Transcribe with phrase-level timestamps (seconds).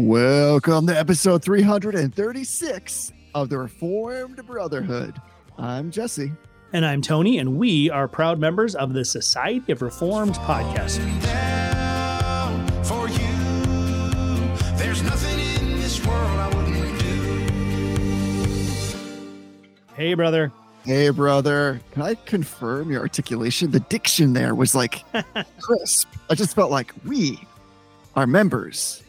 [0.00, 5.20] Welcome to episode 336 of the Reformed Brotherhood.
[5.58, 6.32] I'm Jesse.
[6.72, 11.22] And I'm Tony, and we are proud members of the Society of Reformed Podcasters.
[11.22, 13.18] down for you.
[14.78, 16.98] There's nothing in this world I wouldn't
[19.84, 19.94] do.
[19.94, 20.50] Hey, brother.
[20.86, 21.78] Hey, brother.
[21.92, 23.70] Can I confirm your articulation?
[23.70, 25.04] The diction there was like
[25.60, 26.08] crisp.
[26.30, 27.38] I just felt like we
[28.16, 29.02] are members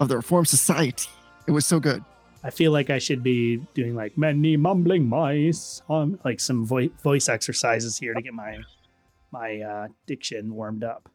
[0.00, 1.08] of the Reformed Society.
[1.46, 2.04] It was so good.
[2.44, 6.88] I feel like I should be doing like many mumbling mice, um, like some vo-
[7.02, 8.58] voice exercises here to get my
[9.30, 11.08] my uh, diction warmed up.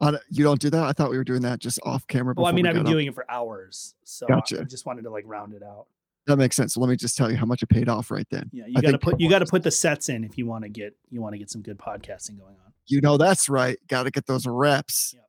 [0.00, 0.82] Uh, you don't do that?
[0.82, 2.34] I thought we were doing that just off camera.
[2.36, 2.92] Well, I mean, we I've been up.
[2.92, 4.60] doing it for hours, so Gotcha.
[4.60, 5.86] I just wanted to like round it out.
[6.26, 6.74] That makes sense.
[6.74, 8.50] So let me just tell you how much it paid off right then.
[8.52, 10.64] Yeah, you got to put you got to put the sets in if you want
[10.64, 12.72] to get you want to get some good podcasting going on.
[12.86, 13.78] You know that's right.
[13.88, 15.14] Got to get those reps.
[15.14, 15.28] Yep.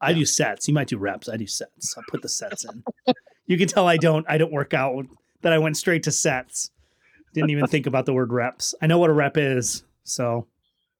[0.00, 0.68] I do sets.
[0.68, 1.28] You might do reps.
[1.28, 1.96] I do sets.
[1.96, 2.82] I put the sets in.
[3.46, 5.04] you can tell I don't I don't work out
[5.42, 6.70] that I went straight to sets.
[7.34, 8.74] Didn't even think about the word reps.
[8.80, 9.84] I know what a rep is.
[10.04, 10.46] So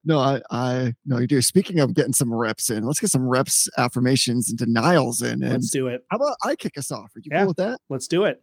[0.05, 1.41] No, I, I no, you do.
[1.41, 5.43] Speaking of getting some reps in, let's get some reps, affirmations, and denials in.
[5.43, 6.05] And let's do it.
[6.11, 7.15] how about I kick us off?
[7.17, 7.39] Are you Yeah.
[7.41, 7.81] cool with that?
[7.89, 8.43] Let's do it.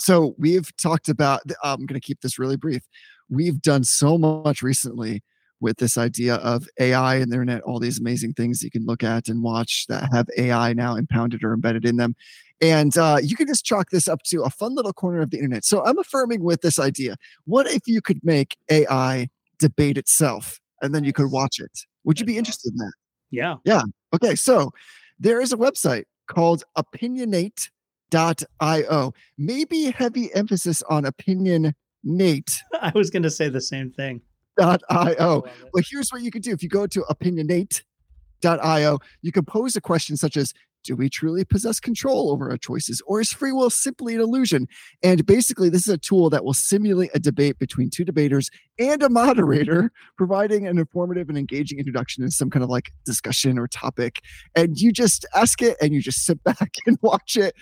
[0.00, 1.42] So we've talked about.
[1.62, 2.82] I'm going to keep this really brief.
[3.28, 5.22] We've done so much recently
[5.60, 9.02] with this idea of AI and the internet, all these amazing things you can look
[9.02, 12.14] at and watch that have AI now impounded or embedded in them.
[12.60, 15.36] And uh, you can just chalk this up to a fun little corner of the
[15.36, 15.64] internet.
[15.64, 17.16] So I'm affirming with this idea.
[17.44, 19.28] What if you could make AI
[19.58, 21.70] debate itself and then you could watch it?
[22.04, 22.92] Would you be interested in that?
[23.30, 23.56] Yeah.
[23.64, 23.82] Yeah.
[24.14, 24.72] Okay, so
[25.18, 29.12] there is a website called opinionate.io.
[29.36, 31.72] Maybe heavy emphasis on opinionate.io.
[32.80, 34.20] I was gonna say the same thing.
[34.58, 35.86] But oh, Love it.
[35.88, 36.52] here's what you can do.
[36.52, 40.52] If you go to opinionate.io, you can pose a question such as
[40.84, 44.66] do we truly possess control over our choices, or is free will simply an illusion?
[45.02, 49.02] And basically, this is a tool that will simulate a debate between two debaters and
[49.02, 53.68] a moderator, providing an informative and engaging introduction to some kind of like discussion or
[53.68, 54.22] topic.
[54.56, 57.54] And you just ask it and you just sit back and watch it.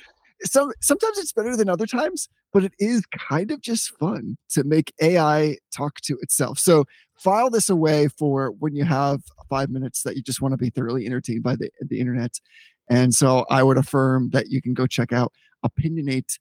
[0.44, 4.64] Some sometimes it's better than other times, but it is kind of just fun to
[4.64, 6.58] make AI talk to itself.
[6.58, 6.84] So
[7.18, 10.70] file this away for when you have five minutes that you just want to be
[10.70, 12.40] thoroughly entertained by the, the internet.
[12.88, 15.32] And so I would affirm that you can go check out
[15.64, 16.38] opinionate.io.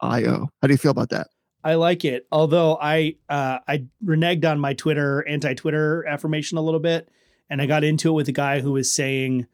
[0.00, 1.28] How do you feel about that?
[1.62, 2.26] I like it.
[2.32, 7.10] Although I uh, I reneged on my Twitter anti-Twitter affirmation a little bit,
[7.50, 9.46] and I got into it with a guy who was saying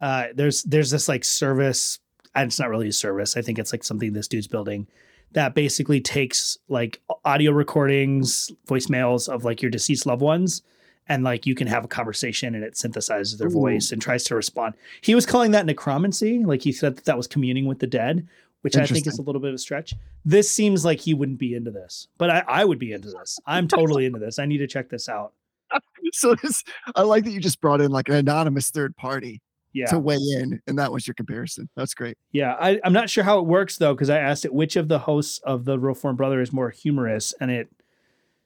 [0.00, 1.98] uh, there's there's this like service.
[2.34, 3.36] And it's not really a service.
[3.36, 4.86] I think it's like something this dude's building
[5.32, 10.62] that basically takes like audio recordings, voicemails of like your deceased loved ones,
[11.08, 13.52] and like you can have a conversation and it synthesizes their Ooh.
[13.52, 14.74] voice and tries to respond.
[15.00, 16.38] He was calling that necromancy.
[16.44, 18.26] Like he said that that was communing with the dead,
[18.62, 19.94] which I think is a little bit of a stretch.
[20.24, 23.38] This seems like he wouldn't be into this, but I, I would be into this.
[23.46, 24.38] I'm totally into this.
[24.38, 25.32] I need to check this out.
[26.12, 26.64] So this,
[26.96, 29.42] I like that you just brought in like an anonymous third party
[29.72, 29.86] Yeah.
[29.86, 31.68] to weigh in, and that was your comparison.
[31.76, 32.18] That's great.
[32.32, 34.88] Yeah, I, I'm not sure how it works though, because I asked it which of
[34.88, 37.68] the hosts of the Reform Brother is more humorous, and it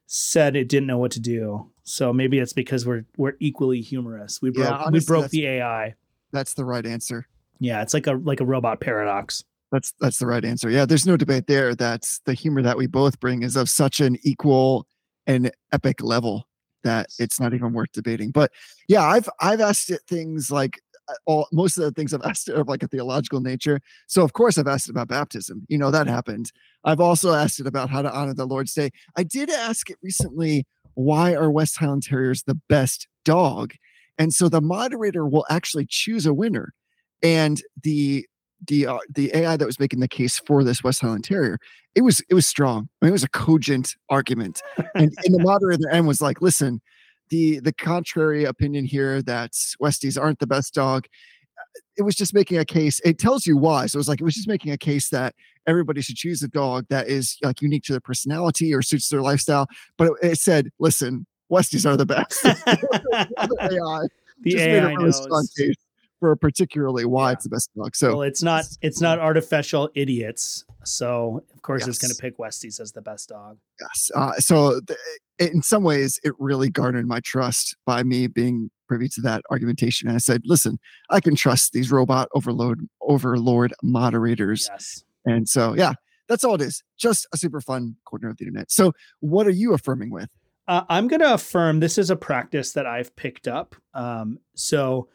[0.07, 1.71] said it didn't know what to do.
[1.85, 4.41] So maybe it's because we're we're equally humorous.
[4.43, 5.95] We Yeah, broke we broke the AI.
[6.33, 7.27] That's the right answer.
[7.61, 9.45] Yeah, it's like a like a robot paradox.
[9.73, 10.71] That's that's the right answer.
[10.71, 11.75] Yeah, there's no debate there.
[11.75, 14.87] That's the humor that we both bring is of such an equal
[15.27, 16.47] and epic level
[16.85, 18.31] that it's not even worth debating.
[18.31, 18.53] But
[18.89, 20.81] yeah, I've I've asked it things like
[21.27, 23.81] all most of the things I've asked are of like a theological nature.
[24.07, 25.67] So of course I've asked about baptism.
[25.69, 26.53] You know that happened.
[26.85, 28.91] I've also asked it about how to honor the Lord's Day.
[29.17, 33.75] I did ask it recently why are West Highland Terriers the best dog?
[34.17, 36.73] And so the moderator will actually choose a winner.
[37.23, 38.27] And the
[38.67, 41.59] the uh, the AI that was making the case for this West Highland Terrier,
[41.95, 42.89] it was it was strong.
[43.01, 44.63] I mean, it was a cogent argument,
[44.95, 46.81] and, and the moderator at the end was like, "Listen,
[47.31, 51.07] the the contrary opinion here that Westies aren't the best dog."
[51.97, 53.01] It was just making a case.
[53.05, 53.87] It tells you why.
[53.87, 55.35] So it was like it was just making a case that
[55.67, 59.23] everybody should choose a dog that is like unique to their personality or suits their
[59.23, 59.67] lifestyle.
[59.97, 62.59] But it, it said, "Listen, Westies are the best." the
[63.49, 64.09] the AI
[64.47, 65.27] just AI made a really knows.
[66.21, 67.33] For particularly why Yeah.
[67.35, 67.97] it's the best dog.
[67.97, 70.65] So well, it's not it's not artificial idiots.
[70.85, 73.59] So of course it's going to pick Westies as the best dog.
[73.81, 74.11] Yes.
[74.15, 74.99] Uh, so th-
[75.39, 80.09] in some ways, it really garnered my trust by me being privy to that argumentation.
[80.09, 80.79] And I said, listen,
[81.11, 84.69] I can trust these robot overload overlord moderators.
[84.71, 85.05] Yes.
[85.25, 85.95] And so, yeah,
[86.29, 86.83] that's all it is.
[86.99, 88.71] Just a super fun corner of the internet.
[88.71, 90.29] So, what are you affirming with?
[90.69, 93.75] Uh, I'm going to affirm this is a practice that I've picked up.
[93.95, 95.09] Um, so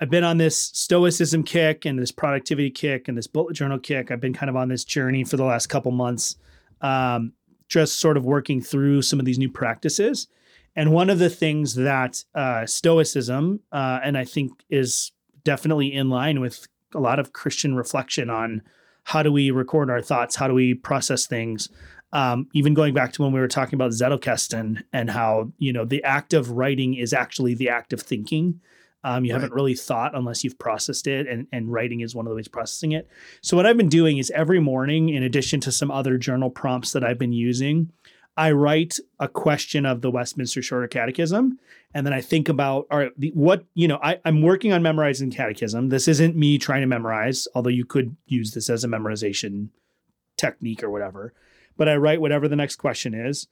[0.00, 4.10] I've been on this stoicism kick and this productivity kick and this bullet journal kick.
[4.10, 6.36] I've been kind of on this journey for the last couple months,
[6.82, 7.32] um,
[7.68, 10.28] just sort of working through some of these new practices.
[10.74, 15.12] And one of the things that uh, stoicism, uh, and I think is
[15.44, 18.60] definitely in line with a lot of Christian reflection on
[19.04, 21.70] how do we record our thoughts, how do we process things.
[22.12, 25.84] Um, even going back to when we were talking about Zettelkasten and how you know
[25.84, 28.60] the act of writing is actually the act of thinking.
[29.06, 29.40] Um, you Right.
[29.40, 32.48] haven't really thought unless you've processed it, and, and writing is one of the ways
[32.48, 33.08] processing it.
[33.40, 36.90] So, what I've been doing is every morning, in addition to some other journal prompts
[36.92, 37.92] that I've been using,
[38.36, 41.56] I write a question of the Westminster Shorter Catechism,
[41.94, 44.00] and then I think about all right, the, what you know.
[44.02, 45.88] I, I'm working on memorizing Catechism.
[45.88, 49.68] This isn't me trying to memorize, although you could use this as a memorization
[50.36, 51.32] technique or whatever.
[51.76, 53.46] But I write whatever the next question is.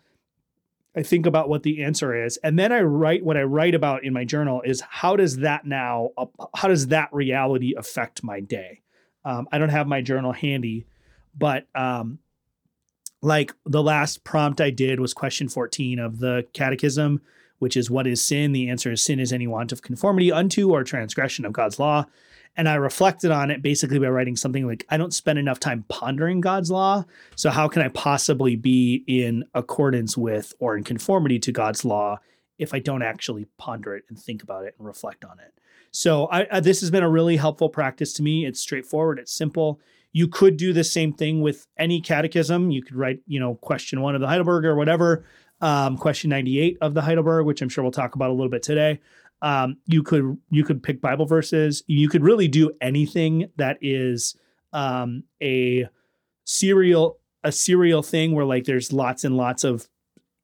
[0.96, 4.04] I think about what the answer is, and then I write what I write about
[4.04, 6.10] in my journal is how does that now,
[6.54, 8.82] how does that reality affect my day?
[9.24, 10.86] Um, I don't have my journal handy,
[11.36, 12.18] but um,
[13.22, 17.22] like the last prompt I did was question 14 of the catechism,
[17.58, 18.52] which is what is sin?
[18.52, 22.06] The answer is sin is any want of conformity unto or transgression of God's law.
[22.56, 25.84] And I reflected on it basically by writing something like, I don't spend enough time
[25.88, 27.04] pondering God's law.
[27.34, 32.18] So, how can I possibly be in accordance with or in conformity to God's law
[32.58, 35.52] if I don't actually ponder it and think about it and reflect on it?
[35.90, 38.46] So, I, I, this has been a really helpful practice to me.
[38.46, 39.80] It's straightforward, it's simple.
[40.12, 42.70] You could do the same thing with any catechism.
[42.70, 45.24] You could write, you know, question one of the Heidelberg or whatever,
[45.60, 48.62] um, question 98 of the Heidelberg, which I'm sure we'll talk about a little bit
[48.62, 49.00] today.
[49.44, 51.82] Um, you could you could pick Bible verses.
[51.86, 54.36] You could really do anything that is
[54.72, 55.86] um, a
[56.44, 59.86] serial a serial thing where like there's lots and lots of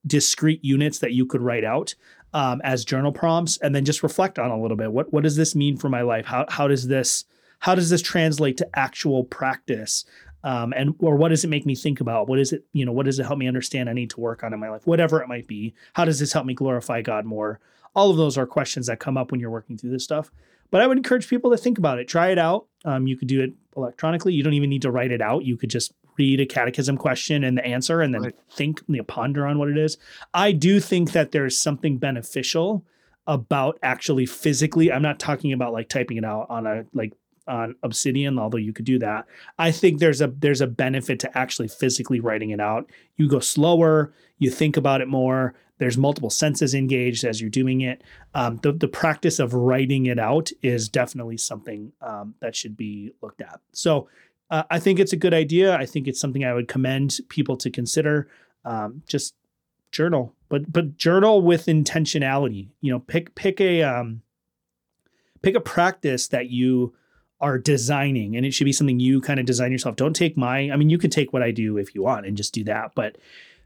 [0.06, 1.94] discrete units that you could write out
[2.35, 4.93] um, as journal prompts, and then just reflect on a little bit.
[4.93, 6.26] What what does this mean for my life?
[6.26, 7.25] How how does this
[7.61, 10.05] how does this translate to actual practice?
[10.44, 12.29] Um, and or what does it make me think about?
[12.29, 12.93] What is it you know?
[12.93, 13.88] What does it help me understand?
[13.88, 15.73] I need to work on in my life, whatever it might be.
[15.94, 17.61] How does this help me glorify God more?
[17.94, 20.31] All of those are questions that come up when you're working through this stuff.
[20.70, 22.06] But I would encourage people to think about it.
[22.06, 22.66] Try it out.
[22.84, 24.32] Um, you could do it electronically.
[24.32, 25.44] You don't even need to write it out.
[25.44, 28.34] You could just read a catechism question and the answer, and then Right.
[28.52, 29.96] think, you know, ponder on what it is.
[30.34, 32.84] I do think that there's something beneficial
[33.26, 34.93] about actually physically.
[34.93, 37.12] I'm not talking about like typing it out on a like
[37.50, 39.26] on Obsidian, although you could do that.
[39.58, 42.88] I think there's a there's a benefit to actually physically writing it out.
[43.17, 44.12] You go slower.
[44.38, 45.55] You think about it more.
[45.79, 48.02] There's multiple senses engaged as you're doing it.
[48.35, 53.12] Um, the the practice of writing it out is definitely something um, that should be
[53.20, 53.61] looked at.
[53.73, 54.08] So
[54.50, 55.76] uh, I think it's a good idea.
[55.76, 58.29] I think it's something I would commend people to consider.
[58.64, 59.35] Um, just
[59.91, 62.69] journal, but but journal with intentionality.
[62.81, 64.23] You know, pick pick a um,
[65.43, 66.94] pick a practice that you
[67.40, 69.96] are designing and it should be something you kind of design yourself.
[69.96, 72.37] Don't take my, I mean, you could take what I do if you want and
[72.37, 73.16] just do that, but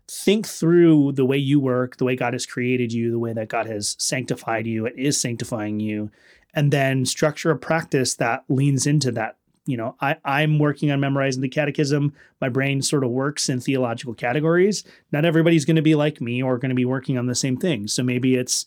[0.09, 3.49] think through the way you work, the way God has created you, the way that
[3.49, 6.11] God has sanctified you and is sanctifying you,
[6.55, 9.39] and then structure a practice that leans into that.
[9.67, 12.13] You know, I, I'm working on memorizing the catechism.
[12.39, 14.85] My brain sort of works in theological categories.
[15.11, 17.57] Not everybody's going to be like me or going to be working on the same
[17.57, 17.89] thing.
[17.89, 18.67] So maybe it's,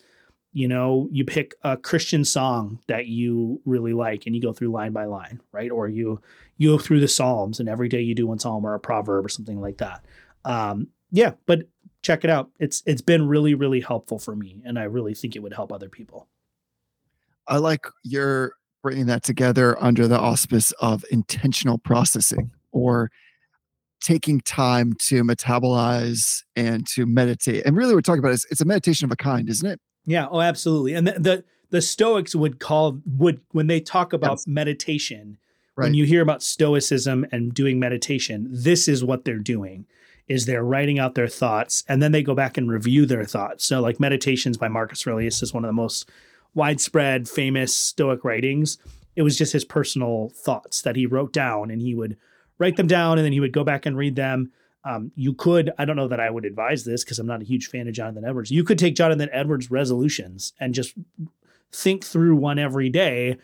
[0.57, 4.69] you know, you pick a Christian song that you really like and you go through
[4.69, 5.69] line by line, right?
[5.69, 6.19] Or you
[6.57, 9.23] you go through the Psalms and every day you do one psalm or a proverb
[9.23, 10.03] or something like that.
[10.45, 11.67] Um, yeah, but
[12.01, 12.49] check it out.
[12.59, 15.71] It's it's been really really helpful for me, and I really think it would help
[15.71, 16.27] other people.
[17.47, 23.11] I like your bringing that together under the auspice of intentional processing or
[24.01, 27.63] taking time to metabolize and to meditate.
[27.63, 29.79] And really, what we're talking about is it's a meditation of a kind, isn't it?
[30.07, 30.25] Yeah.
[30.31, 30.93] Oh, absolutely.
[30.95, 34.47] And the the, the Stoics would call would when they talk about Yes.
[34.47, 35.37] meditation.
[35.75, 35.85] Right.
[35.85, 39.85] When you hear about Stoicism and doing meditation, this is what they're doing.
[40.27, 43.63] Is they're writing out their thoughts and then they go back and review their thoughts.
[43.65, 46.09] So, like Meditations by Marcus Aurelius is one of the most
[46.55, 48.77] widespread, famous Stoic writings.
[49.15, 52.17] It was just his personal thoughts that he wrote down, and he would
[52.59, 54.51] write them down, and then he would go back and read them.
[54.87, 57.45] Um, you could, I don't know that I would advise this because I'm not a
[57.45, 58.51] huge fan of Jonathan Edwards.
[58.51, 60.93] You could take Jonathan Edwards' resolutions and just
[61.73, 63.35] think through one every day,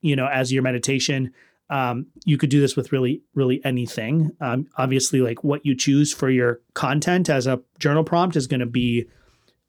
[0.00, 1.34] you know, as your meditation.
[1.68, 4.30] Um, you could do this with really, really anything.
[4.40, 8.60] Um, obviously, like what you choose for your content as a journal prompt is going
[8.60, 9.06] to be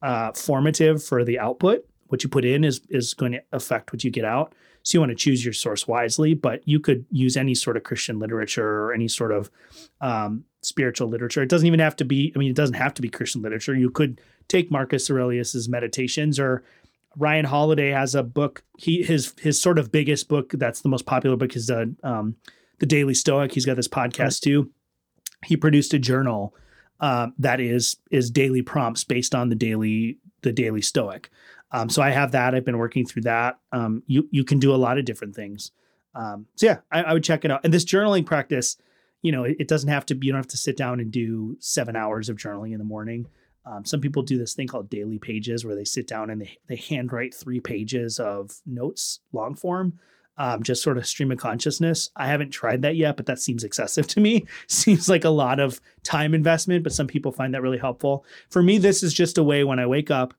[0.01, 1.85] uh, formative for the output.
[2.07, 4.53] What you put in is is going to affect what you get out.
[4.83, 7.83] So you want to choose your source wisely, but you could use any sort of
[7.83, 9.51] Christian literature or any sort of
[9.99, 11.41] um, spiritual literature.
[11.41, 12.31] It doesn't even have to be.
[12.35, 13.75] I mean, it doesn't have to be Christian literature.
[13.75, 16.63] You could take Marcus Aurelius's meditations or
[17.17, 18.63] Ryan Holiday has a book.
[18.77, 22.35] He his his sort of biggest book that's the most popular book is the um,
[22.79, 23.53] the Daily Stoic.
[23.53, 24.71] He's got this podcast too.
[25.45, 26.55] He produced a journal
[26.99, 31.29] uh, that is is daily prompts based on the daily the Daily Stoic.
[31.71, 32.55] Um, so I have that.
[32.55, 33.59] I've been working through that.
[33.71, 35.71] Um, you you can do a lot of different things.
[36.15, 37.61] Um, so yeah, I, I, would check it out.
[37.63, 38.77] And this journaling practice,
[39.21, 40.27] you know, it, it, doesn't have to be.
[40.27, 43.27] You don't have to sit down and do seven hours of journaling in the morning.
[43.65, 46.57] Um, some people do this thing called daily pages, where they sit down and they
[46.67, 49.99] they handwrite three pages of notes, long form.
[50.39, 52.11] Um, just sort of stream of consciousness.
[52.15, 54.45] I haven't tried that yet, but that seems excessive to me.
[54.67, 58.23] seems like a lot of time investment, but some people find that really helpful.
[58.49, 60.35] For me, this is just a way when I wake up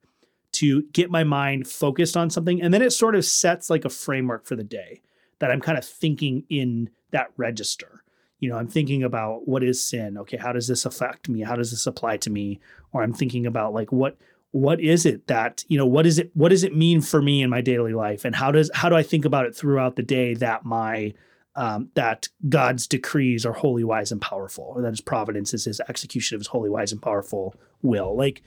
[0.53, 2.61] to get my mind focused on something.
[2.63, 5.03] And then it sort of sets like a framework for the day
[5.39, 8.03] that I'm kind of thinking in that register.
[8.41, 10.17] You know, I'm thinking about what is sin?
[10.19, 11.43] Okay, how does this affect me?
[11.43, 12.61] How does this apply to me?
[12.93, 14.17] Or I'm thinking about like what
[14.53, 17.43] what is it that, you know, what is it what does it mean for me
[17.43, 18.25] in my daily life?
[18.25, 21.15] And how does how do I think about it throughout the day that my
[21.57, 25.81] um, that God's decrees are holy, wise, and powerful, or that his providence is his
[25.89, 28.17] execution of his holy, wise, and powerful will.
[28.17, 28.43] Like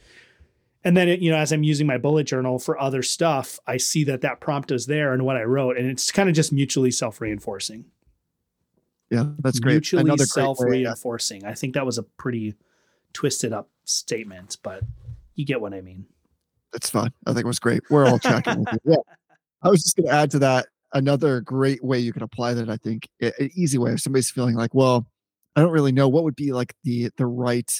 [0.83, 3.77] and then it, you know as i'm using my bullet journal for other stuff i
[3.77, 6.51] see that that prompt is there and what i wrote and it's kind of just
[6.51, 7.85] mutually self-reinforcing.
[9.09, 9.73] Yeah that's great.
[9.73, 11.45] Mutually Another self-reinforcing.
[11.45, 12.55] I think that was a pretty
[13.13, 14.83] twisted up statement but
[15.35, 16.05] you get what i mean.
[16.73, 17.11] It's fine.
[17.27, 17.81] I think it was great.
[17.89, 18.95] We're all tracking yeah.
[19.61, 22.69] I was just going to add to that another great way you can apply that
[22.69, 23.91] i think an easy way.
[23.93, 25.07] If somebody's feeling like well
[25.55, 27.71] i don't really know what would be like the the right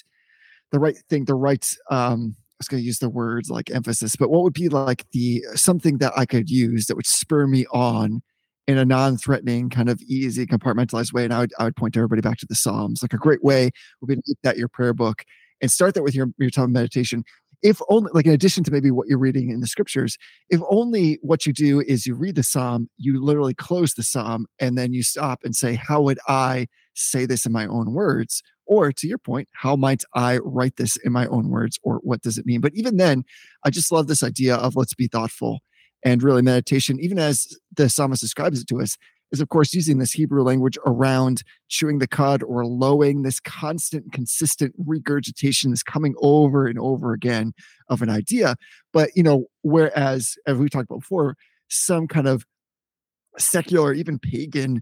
[0.71, 4.29] the right thing the right um was going to use the words like emphasis, but
[4.29, 7.65] what would be like the uh, something that I could use that would spur me
[7.71, 8.21] on
[8.67, 11.25] in a non-threatening, kind of easy, compartmentalized way?
[11.25, 13.01] And I would I would point everybody back to the Psalms.
[13.01, 15.23] Like a great way would be to make that your prayer book
[15.61, 17.23] and start that with your your time of meditation.
[17.63, 20.17] If only, like, in addition to maybe what you're reading in the scriptures,
[20.49, 24.47] if only what you do is you read the psalm, you literally close the psalm,
[24.59, 28.41] and then you stop and say, "How would I say this in my own words?"
[28.71, 32.21] Or to your point, how might I write this in my own words or what
[32.21, 32.61] does it mean?
[32.61, 33.25] But even then,
[33.65, 35.59] I just love this idea of let's be thoughtful
[36.05, 38.97] and really meditation, even as the psalmist describes it to us,
[39.33, 44.13] is of course using this Hebrew language around chewing the cud or lowing this constant,
[44.13, 47.51] consistent regurgitation, this coming over and over again
[47.89, 48.55] of an idea.
[48.93, 51.35] But, you know, whereas, as we talked about before,
[51.69, 52.45] some kind of
[53.37, 54.81] secular, even pagan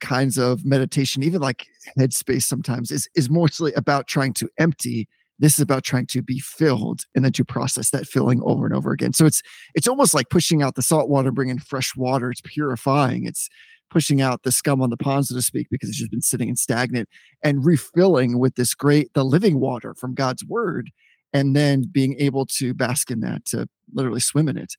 [0.00, 1.66] kinds of meditation, even like
[1.98, 5.08] headspace sometimes, is is mostly about trying to empty.
[5.38, 8.74] This is about trying to be filled and then to process that filling over and
[8.74, 9.12] over again.
[9.12, 9.42] So it's
[9.74, 12.30] it's almost like pushing out the salt water, bringing fresh water.
[12.30, 13.26] It's purifying.
[13.26, 13.48] It's
[13.90, 16.48] pushing out the scum on the pond, so to speak, because it's just been sitting
[16.48, 17.08] and stagnant,
[17.42, 20.90] and refilling with this great, the living water from God's word,
[21.32, 24.74] and then being able to bask in that, to literally swim in it.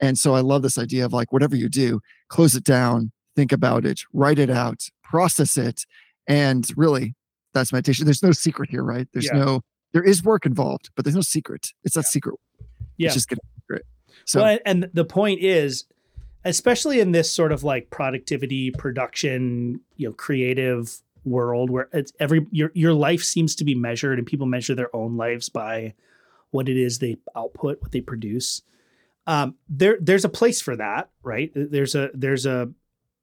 [0.00, 3.52] And so I love this idea of like, whatever you do, close it down, think
[3.52, 5.84] about it, write it out, process it.
[6.26, 7.14] And really,
[7.54, 8.04] that's meditation.
[8.04, 9.06] There's no secret here, right?
[9.12, 9.38] There's yeah.
[9.38, 9.60] no,
[9.92, 11.68] there is work involved, but there's no secret.
[11.84, 12.10] It's not yeah.
[12.10, 12.34] secret.
[12.96, 13.06] Yeah.
[13.06, 13.86] It's just getting secret.
[14.24, 15.84] So, well, and the point is,
[16.44, 22.46] especially in this sort of like productivity, production, you know, creative world where it's every
[22.52, 25.92] your your life seems to be measured and people measure their own lives by
[26.52, 28.62] what it is they output, what they produce.
[29.26, 31.50] Um, there there's a place for that, right?
[31.54, 32.70] There's a there's a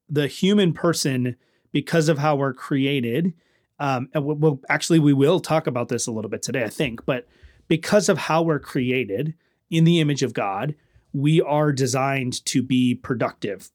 [0.09, 1.35] the human person
[1.71, 3.33] because of how we're created.
[3.79, 7.05] Um, and we'll, actually we will talk about this a little bit today, I think,
[7.05, 7.27] but
[7.67, 9.33] because of how we're created
[9.69, 10.75] in the image of God,
[11.13, 13.71] we are designed to be productive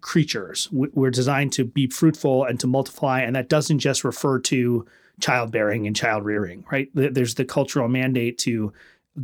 [0.00, 0.68] creatures.
[0.72, 4.86] We're designed to be fruitful and to multiply, and that doesn't just refer to
[5.20, 6.88] childbearing and child rearing, right?
[6.94, 8.72] There's the cultural mandate to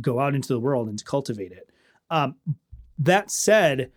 [0.01, 1.69] go out into the world and to cultivate it.
[2.09, 2.35] Um,
[2.97, 3.91] that said,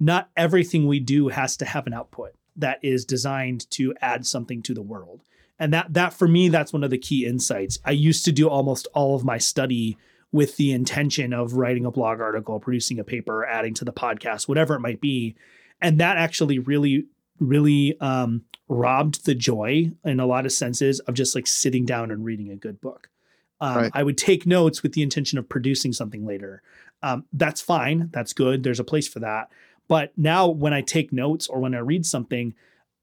[0.00, 4.62] not everything we do has to have an output that is designed to add something
[4.62, 5.22] to the world.
[5.58, 7.78] And that that for me that's one of the key insights.
[7.84, 9.96] I used to do almost all of my study
[10.30, 14.46] with the intention of writing a blog article, producing a paper, adding to the podcast,
[14.46, 15.36] whatever it might be.
[15.80, 17.06] And that actually really
[17.40, 22.10] really um, robbed the joy in a lot of senses of just like sitting down
[22.10, 23.08] and reading a good book.
[23.60, 23.90] Um, right.
[23.94, 26.62] I would take notes with the intention of producing something later.
[27.02, 28.10] Um, that's fine.
[28.12, 28.62] That's good.
[28.62, 29.50] There's a place for that.
[29.88, 32.54] But now when I take notes or when I read something,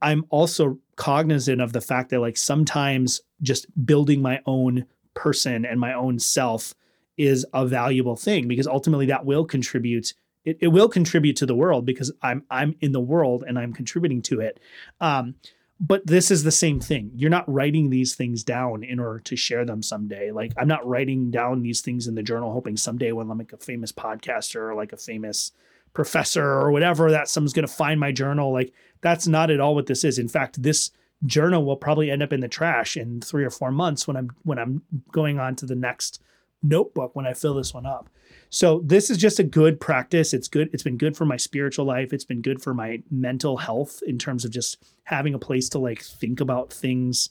[0.02, 5.80] I'm also cognizant of the fact that like sometimes just building my own person and
[5.80, 6.74] my own self
[7.18, 10.14] is a valuable thing because ultimately that will contribute
[10.44, 13.74] it, it will contribute to the world because I'm I'm in the world and I'm
[13.74, 14.60] contributing to it.
[15.02, 15.36] Um,
[15.80, 17.12] but this is the same thing.
[17.16, 20.32] You're not writing these things down in order to share them someday.
[20.32, 23.54] Like I'm not writing down these things in the journal hoping someday when I'm like
[23.54, 25.52] a famous podcaster or like a famous
[25.96, 28.54] professor or whatever that someone's going to find my journal.
[28.54, 28.72] Like
[29.02, 30.20] that's not at all what this is.
[30.20, 30.92] In fact, this
[31.26, 34.30] journal will probably end up in the trash in 3 or 4 months when I'm
[34.44, 36.22] when I'm going on to the next
[36.62, 38.10] notebook when I fill this one up.
[38.50, 40.34] So this is just a good practice.
[40.34, 40.70] It's good.
[40.74, 42.14] It's been good for my spiritual life.
[42.14, 45.80] It's been good for my mental health in terms of just having a place to
[45.80, 47.30] like think about things.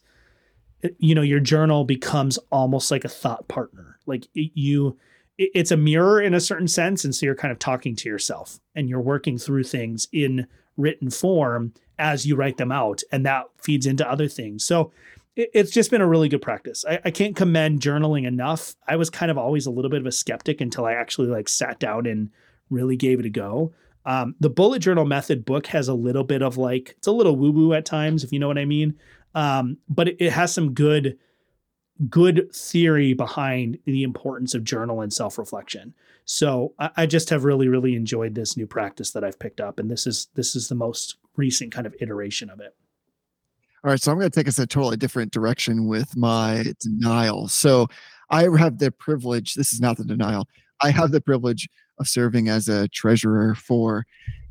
[0.99, 3.99] You know, your journal becomes almost like a thought partner.
[4.07, 4.99] Like it, you,
[5.39, 8.61] it's a mirror in a certain sense, and so you're kind of talking to yourself,
[8.75, 13.45] and you're working through things in written form as you write them out, and that
[13.63, 14.65] feeds into other things.
[14.65, 14.93] So
[15.37, 16.85] it's just been a really good practice.
[16.89, 18.77] I, I, can't commend journaling enough.
[18.87, 21.49] I was kind of always a little bit of a skeptic until I actually like
[21.49, 22.31] sat down and
[22.71, 23.73] really gave it a go.
[24.07, 27.35] Um, the bullet journal method book has a little bit of like it's a little
[27.35, 28.97] woo woo at times, if you know what I mean.
[29.35, 31.19] Um, but it, it has some good
[32.11, 35.95] good theory behind the importance of journal and self reflection.
[36.25, 39.79] So I, I just have really really enjoyed this new practice that I've picked up,
[39.79, 42.75] and this is this is the most recent kind of iteration of it.
[43.85, 47.49] All right, so I'm going to take us a totally different direction with my denial.
[47.49, 47.89] So
[48.31, 50.49] I have the privilege, this is not the denial,
[50.83, 54.07] I have the privilege of serving as a treasurer for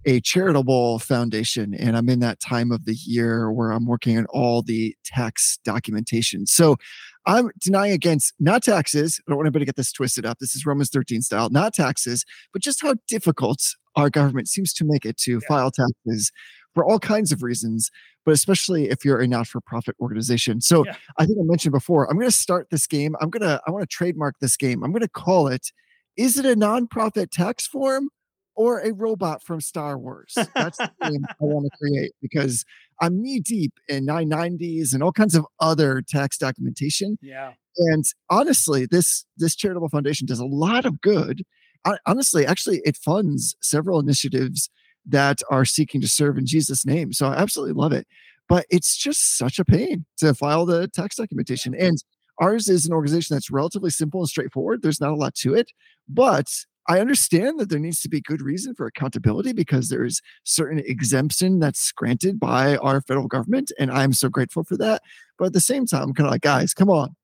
[0.06, 1.74] a charitable foundation.
[1.74, 5.58] And I'm in that time of the year where I'm working on all the tax
[5.64, 6.46] documentation.
[6.46, 6.78] So
[7.26, 9.20] I'm denying against not taxes.
[9.20, 10.40] I don't want anybody to get this twisted up.
[10.40, 13.62] This is Romans 13 style, not taxes, but just how difficult
[13.96, 15.48] our government seems to make it to yeah.
[15.48, 16.32] file taxes
[16.74, 17.92] for all kinds of reasons,
[18.26, 20.60] but especially if you're a not-for-profit organization.
[20.60, 20.96] So yeah.
[21.18, 23.16] I think I mentioned before, I'm going to start this game.
[23.22, 24.84] I'm going to I want to trademark this game.
[24.84, 25.72] I'm going to call it
[26.18, 28.10] is it a nonprofit tax form
[28.56, 30.38] or a robot from Star Wars?
[30.56, 32.66] That's the game I want to create because
[33.02, 37.18] I'm knee deep in 990s and all kinds of other tax documentation.
[37.22, 37.54] Yeah.
[37.78, 41.44] And honestly, this this charitable foundation does a lot of good.
[41.86, 44.70] I, honestly, actually, it funds several initiatives
[45.06, 47.12] that are seeking to serve in Jesus' name.
[47.12, 48.08] So I absolutely love it.
[48.48, 51.74] But it's just such a pain to file the tax documentation.
[51.74, 51.98] And
[52.40, 54.82] ours is an organization that's relatively simple and straightforward.
[54.82, 55.72] There's not a lot to it.
[56.08, 56.48] But
[56.88, 61.60] I understand that there needs to be good reason for accountability because there's certain exemption
[61.60, 63.72] that's granted by our federal government.
[63.80, 65.02] And I'm so grateful for that.
[65.38, 67.16] But at the same time, I'm kind of like, guys, come on.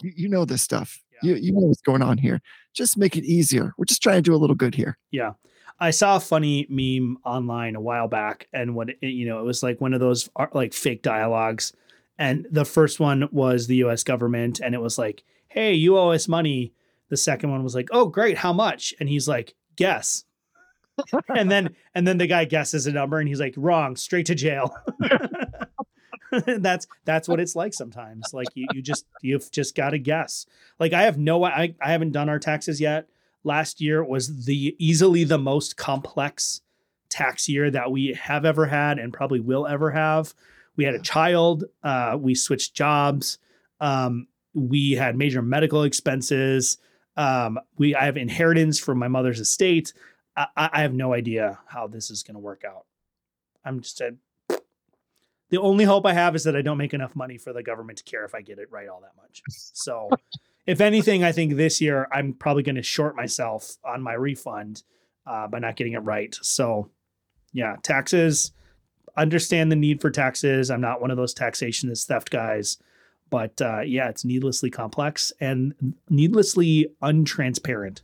[0.00, 1.00] You, you know this stuff.
[1.22, 1.34] Yeah.
[1.34, 2.40] You, you know what's going on here.
[2.72, 3.72] Just make it easier.
[3.76, 4.96] We're just trying to do a little good here.
[5.10, 5.32] Yeah.
[5.80, 9.44] I saw a funny meme online a while back, and what it, you know, it
[9.44, 11.72] was like one of those uh, like fake dialogues,
[12.18, 14.04] and the first one was the U.S.
[14.04, 16.74] government, and it was like, "Hey, you owe us money."
[17.10, 20.24] The second one was like, "Oh, great, how much?" And he's like, "Guess."
[21.28, 24.34] and then and then the guy guesses a number, and he's like, "Wrong, straight to
[24.34, 24.74] jail."
[26.46, 28.32] that's that's what it's like sometimes.
[28.32, 30.46] Like you you just you've just got to guess.
[30.78, 33.08] Like I have no I I haven't done our taxes yet
[33.44, 36.60] last year was the easily the most complex
[37.08, 40.34] tax year that we have ever had and probably will ever have.
[40.76, 43.38] We had a child, uh, we switched jobs,
[43.80, 46.78] um, we had major medical expenses.
[47.16, 49.92] Um, we I have inheritance from my mother's estate.
[50.36, 52.86] I, I have no idea how this is going to work out.
[53.64, 54.14] I'm just a,
[55.50, 57.98] the only hope I have is that I don't make enough money for the government
[57.98, 59.42] to care if I get it right all that much.
[59.48, 60.08] So
[60.66, 64.84] if anything, I think this year I'm probably going to short myself on my refund
[65.26, 66.36] uh, by not getting it right.
[66.40, 66.90] So,
[67.52, 68.52] yeah, taxes.
[69.16, 70.70] Understand the need for taxes.
[70.70, 72.78] I'm not one of those taxation is theft guys,
[73.30, 78.02] but uh, yeah, it's needlessly complex and needlessly untransparent.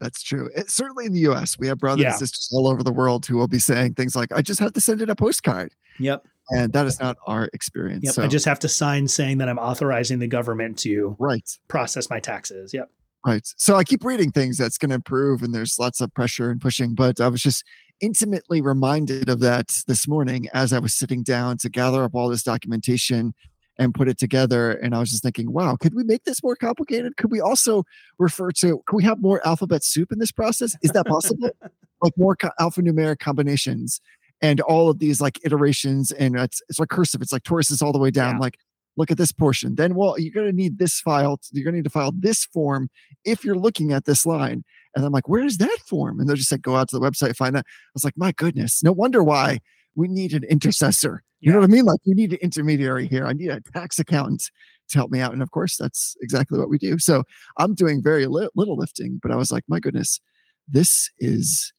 [0.00, 0.50] That's true.
[0.54, 2.10] It, certainly in the U.S., we have brothers yeah.
[2.10, 4.72] and sisters all over the world who will be saying things like, "I just have
[4.74, 8.04] to send it a postcard." Yep and that is not our experience.
[8.04, 8.22] Yep, so.
[8.22, 12.20] I just have to sign saying that I'm authorizing the government to right process my
[12.20, 12.74] taxes.
[12.74, 12.90] Yep.
[13.26, 13.46] Right.
[13.56, 16.60] So I keep reading things that's going to improve, and there's lots of pressure and
[16.60, 16.94] pushing.
[16.94, 17.64] But I was just
[18.00, 22.28] intimately reminded of that this morning as I was sitting down to gather up all
[22.28, 23.32] this documentation
[23.78, 24.72] and put it together.
[24.72, 27.16] And I was just thinking, wow, could we make this more complicated?
[27.16, 27.84] Could we also
[28.18, 30.76] refer to, could we have more alphabet soup in this process?
[30.82, 31.50] Is that possible?
[32.02, 34.00] like more co- alphanumeric combinations
[34.42, 37.92] and all of these like iterations and it's, it's like cursive it's like torus all
[37.92, 38.40] the way down yeah.
[38.40, 38.58] like
[38.96, 41.78] look at this portion then well you're going to need this file you're going to
[41.78, 42.88] need to file this form
[43.24, 44.62] if you're looking at this line
[44.94, 47.04] and i'm like where is that form and they'll just like go out to the
[47.04, 49.58] website find that i was like my goodness no wonder why
[49.96, 51.52] we need an intercessor you yeah.
[51.52, 54.50] know what i mean like we need an intermediary here i need a tax accountant
[54.88, 57.22] to help me out and of course that's exactly what we do so
[57.58, 60.20] i'm doing very li- little lifting but i was like my goodness
[60.68, 61.72] this is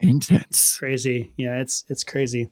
[0.00, 0.76] intense.
[0.78, 1.32] Crazy.
[1.36, 2.50] Yeah, it's it's crazy.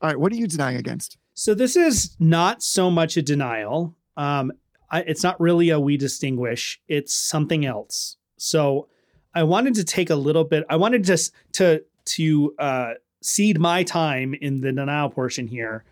[0.00, 1.16] All right, what are you denying against?
[1.34, 3.94] So this is not so much a denial.
[4.16, 4.52] Um,
[4.90, 6.80] I, it's not really a we distinguish.
[6.88, 8.16] It's something else.
[8.36, 8.88] So
[9.34, 10.64] I wanted to take a little bit.
[10.68, 12.92] I wanted just to to uh,
[13.24, 15.82] seed my time in the denial portion here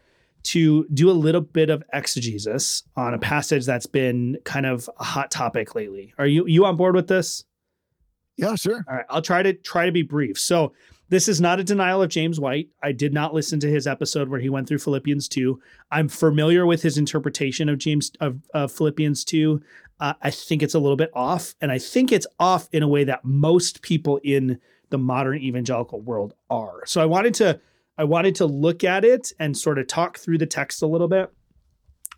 [0.42, 5.04] to do a little bit of exegesis on a passage that's been kind of a
[5.04, 6.12] hot topic lately.
[6.18, 7.44] Are you you on board with this?
[8.36, 8.84] Yeah, sure.
[8.88, 10.38] All right, I'll try to try to be brief.
[10.38, 10.72] So
[11.08, 12.68] this is not a denial of James White.
[12.82, 15.60] I did not listen to his episode where he went through Philippians 2.
[15.90, 19.60] I'm familiar with his interpretation of James of, of Philippians 2.
[20.00, 22.88] Uh, I think it's a little bit off, and I think it's off in a
[22.88, 24.58] way that most people in
[24.92, 26.87] the modern evangelical world are.
[26.87, 27.59] So I wanted to
[27.98, 31.09] I wanted to look at it and sort of talk through the text a little
[31.09, 31.31] bit.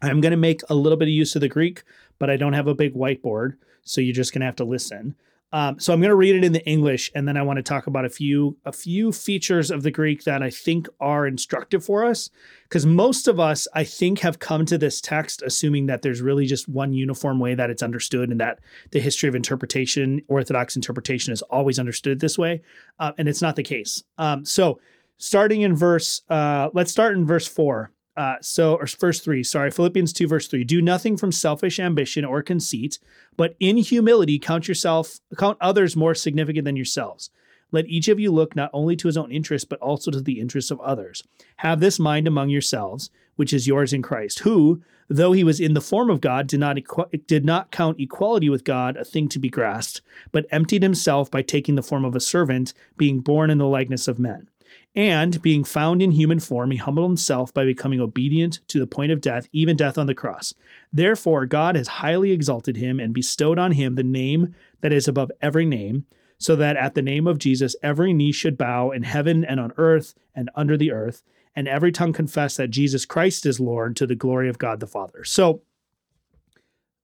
[0.02, 1.82] I'm going to make a little bit of use of the Greek,
[2.18, 5.14] but I don't have a big whiteboard, so you're just going to have to listen.
[5.54, 7.62] Um, so I'm going to read it in the English, and then I want to
[7.62, 11.84] talk about a few a few features of the Greek that I think are instructive
[11.84, 12.28] for us,
[12.64, 16.46] because most of us, I think, have come to this text assuming that there's really
[16.46, 18.58] just one uniform way that it's understood, and that
[18.90, 22.60] the history of interpretation, Orthodox interpretation, is always understood this way,
[22.98, 24.02] uh, and it's not the case.
[24.18, 24.80] Um, so
[25.18, 27.92] starting in verse, uh, let's start in verse four.
[28.16, 30.62] Uh, so, or verse three, sorry, Philippians 2, verse three.
[30.62, 32.98] Do nothing from selfish ambition or conceit,
[33.36, 37.30] but in humility count yourself, count others more significant than yourselves.
[37.72, 40.38] Let each of you look not only to his own interest, but also to the
[40.38, 41.24] interests of others.
[41.56, 45.74] Have this mind among yourselves, which is yours in Christ, who, though he was in
[45.74, 49.28] the form of God, did not equ- did not count equality with God a thing
[49.30, 53.50] to be grasped, but emptied himself by taking the form of a servant, being born
[53.50, 54.48] in the likeness of men.
[54.96, 59.10] And being found in human form, he humbled himself by becoming obedient to the point
[59.10, 60.54] of death, even death on the cross.
[60.92, 65.32] Therefore, God has highly exalted him and bestowed on him the name that is above
[65.42, 66.06] every name,
[66.38, 69.72] so that at the name of Jesus every knee should bow in heaven and on
[69.78, 71.24] earth and under the earth,
[71.56, 74.86] and every tongue confess that Jesus Christ is Lord to the glory of God the
[74.86, 75.24] Father.
[75.24, 75.62] So,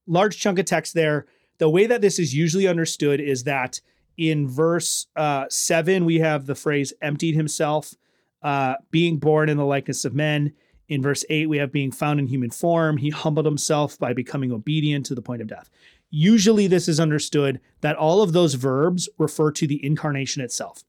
[0.06, 1.26] large chunk of text there.
[1.58, 3.80] The way that this is usually understood is that
[4.20, 7.94] in verse uh, seven, we have the phrase emptied himself,
[8.42, 10.52] uh, being born in the likeness of men.
[10.88, 12.98] In verse eight, we have being found in human form.
[12.98, 15.70] He humbled himself by becoming obedient to the point of death.
[16.10, 20.84] Usually, this is understood that all of those verbs refer to the incarnation itself.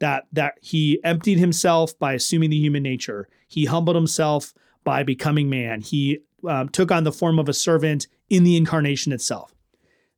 [0.00, 3.28] That that he emptied himself by assuming the human nature.
[3.46, 4.52] He humbled himself
[4.82, 5.82] by becoming man.
[5.82, 9.54] He um, took on the form of a servant in the incarnation itself.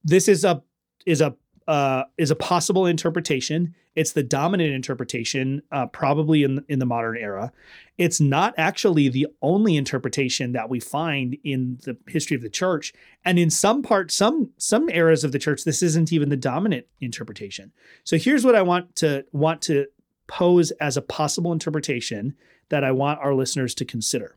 [0.03, 0.63] This is a
[1.05, 1.37] is a
[1.69, 3.75] uh, is a possible interpretation.
[3.95, 7.53] It's the dominant interpretation, uh, probably in in the modern era.
[7.99, 12.95] It's not actually the only interpretation that we find in the history of the church,
[13.25, 16.87] and in some part, some some eras of the church, this isn't even the dominant
[17.01, 17.73] interpretation.
[18.03, 19.87] So here's what I want to want to
[20.27, 22.35] pose as a possible interpretation
[22.71, 24.37] that I want our listeners to consider.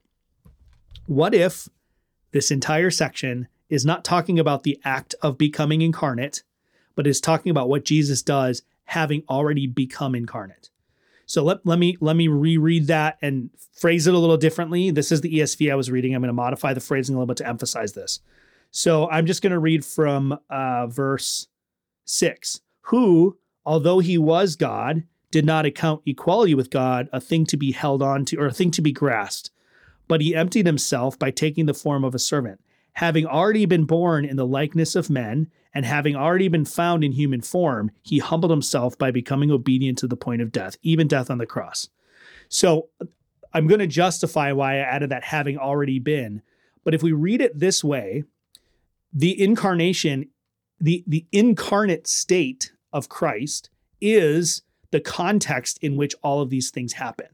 [1.08, 1.70] What if
[2.32, 6.44] this entire section is not talking about the act of becoming incarnate?
[6.96, 10.70] But is talking about what Jesus does having already become incarnate.
[11.26, 13.50] So let, let me let me reread that and
[13.80, 14.92] phrase it a little differently.
[14.92, 16.14] This is the ESV I was reading.
[16.14, 18.20] I'm going to modify the phrasing a little bit to emphasize this.
[18.72, 21.48] So I'm just going to read from uh, verse
[22.04, 22.60] six.
[22.86, 27.72] Who, although he was God, did not account equality with God a thing to be
[27.72, 29.52] held on to or a thing to be grasped,
[30.10, 32.60] but he emptied himself by taking the form of a servant,
[32.94, 37.14] having already been born in the likeness of men and having already been found in
[37.14, 41.30] human form, he humbled himself by becoming obedient to the point of death, even death
[41.30, 41.88] on the cross.
[42.50, 42.90] So
[43.54, 46.42] I'm going to justify why I added that having already been.
[46.84, 48.24] But if we read it this way,
[49.14, 50.30] the incarnation,
[50.80, 53.70] the, the incarnate state of Christ
[54.02, 57.28] is the context in which all of these things happen.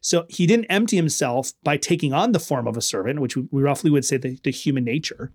[0.00, 3.62] So he didn't empty himself by taking on the form of a servant, which we
[3.62, 5.32] roughly would say the, the human nature.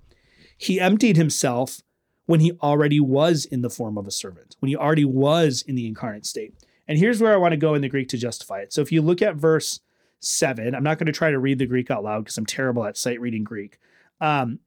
[0.58, 1.82] He emptied himself
[2.30, 5.74] when he already was in the form of a servant, when he already was in
[5.74, 6.54] the incarnate state.
[6.88, 8.72] And here's where I want to go in the Greek to justify it.
[8.72, 9.80] So if you look at verse
[10.20, 12.86] seven, I'm not going to try to read the Greek out loud because I'm terrible
[12.86, 13.80] at sight reading Greek.
[14.22, 14.60] Um,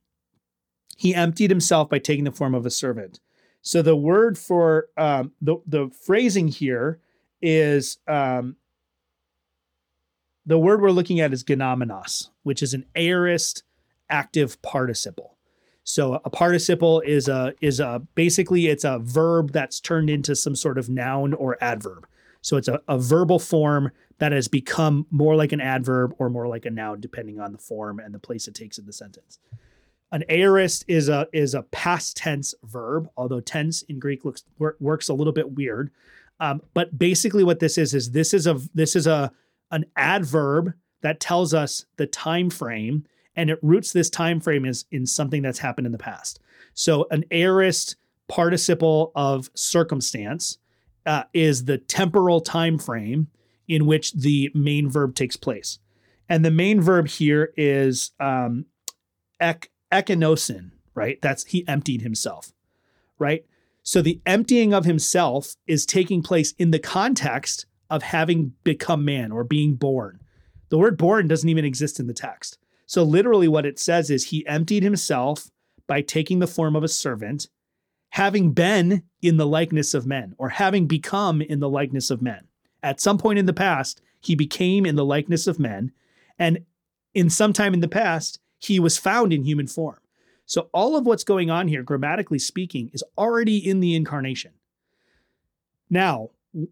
[0.96, 3.20] he emptied himself by taking the form of a servant.
[3.60, 6.98] So the word for um, the the phrasing here
[7.40, 8.56] is um,
[10.44, 13.62] the word we're looking at is genomenos, which is an aorist
[14.10, 15.38] active participle.
[15.84, 20.54] So a participle is a is a basically it's a verb that's turned into some
[20.54, 22.06] sort of noun or adverb.
[22.40, 26.46] So it's a, a verbal form that has become more like an adverb or more
[26.46, 29.38] like a noun, depending on the form and the place it takes in the sentence.
[30.12, 35.08] An aorist is a is a past tense verb, although tense in Greek looks works
[35.08, 35.90] a little bit weird.
[36.38, 39.32] Um, but basically, what this is is this is a this is a
[39.70, 43.04] an adverb that tells us the time frame
[43.36, 46.40] and it roots this time frame is in something that's happened in the past.
[46.74, 47.96] So an aorist
[48.28, 50.58] participle of circumstance
[51.06, 53.28] uh, is the temporal time frame
[53.68, 55.78] in which the main verb takes place.
[56.28, 58.66] And the main verb here is um,
[59.40, 61.18] ek, ekenosen, right?
[61.20, 62.52] That's he emptied himself,
[63.18, 63.44] right?
[63.82, 69.32] So the emptying of himself is taking place in the context of having become man
[69.32, 70.20] or being born.
[70.70, 72.58] The word born doesn't even exist in the text.
[72.92, 75.50] So literally what it says is he emptied himself
[75.86, 77.48] by taking the form of a servant,
[78.10, 82.48] having been in the likeness of men or having become in the likeness of men.
[82.82, 85.92] At some point in the past, he became in the likeness of men
[86.38, 86.66] and
[87.14, 90.00] in some time in the past, he was found in human form.
[90.44, 94.52] So all of what's going on here, grammatically speaking, is already in the incarnation.
[95.88, 96.28] Now,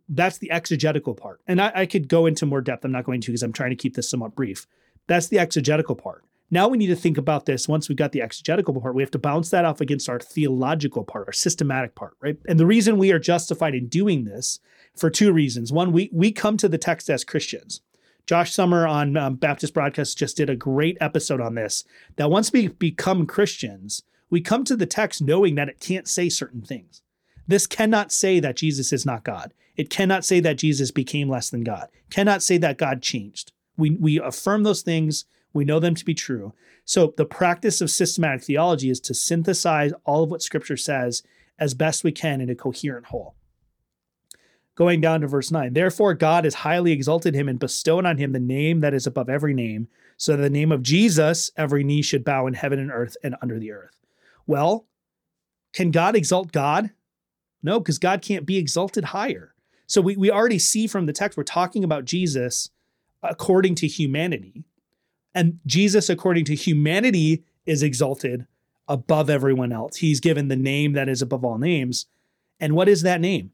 [0.07, 1.41] that's the exegetical part.
[1.47, 2.85] And I, I could go into more depth.
[2.85, 4.67] I'm not going to because I'm trying to keep this somewhat brief.
[5.11, 6.25] That's the exegetical part.
[6.53, 7.67] Now we need to think about this.
[7.67, 11.03] Once we've got the exegetical part, we have to bounce that off against our theological
[11.03, 12.37] part, our systematic part, right?
[12.47, 14.61] And the reason we are justified in doing this
[14.97, 15.73] for two reasons.
[15.73, 17.81] One, we we come to the text as Christians.
[18.25, 21.83] Josh Summer on um, Baptist Broadcast just did a great episode on this.
[22.15, 26.29] That once we become Christians, we come to the text knowing that it can't say
[26.29, 27.03] certain things.
[27.49, 29.55] This cannot say that Jesus is not God.
[29.77, 31.89] It cannot say that Jesus became less than God.
[32.11, 33.51] Cannot say that God changed.
[33.81, 35.25] We we affirm those things.
[35.53, 36.53] We know them to be true.
[36.85, 41.23] So the practice of systematic theology is to synthesize all of what Scripture says
[41.59, 43.35] as best we can in a coherent whole
[44.81, 45.75] going down to verse 9.
[45.75, 49.29] Therefore, God has highly exalted him and bestowed on him the name that is above
[49.29, 52.91] every name, so that the name of Jesus every knee should bow in heaven and
[52.91, 54.01] earth and under the earth.
[54.47, 54.87] Well,
[55.75, 56.91] can God exalt God?
[57.63, 59.55] No, because God can't be exalted higher.
[59.87, 62.71] So we, we already see from the text, we're talking about Jesus
[63.23, 64.65] according to humanity.
[65.35, 68.47] And Jesus, according to humanity, is exalted
[68.89, 69.97] above everyone else.
[69.97, 72.07] He's given the name that is above all names.
[72.59, 73.53] And what is that name?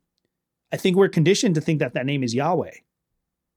[0.73, 2.73] I think we're conditioned to think that that name is Yahweh.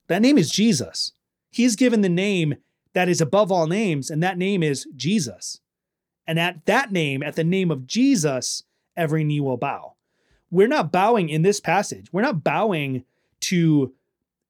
[0.08, 1.14] That name is Jesus.
[1.50, 2.56] He's given the name
[2.94, 5.60] that is above all names, and that name is Jesus.
[6.28, 8.64] And at that name, at the name of Jesus,
[8.98, 9.96] every knee will bow.
[10.52, 12.08] We're not bowing in this passage.
[12.12, 13.04] We're not bowing
[13.42, 13.94] to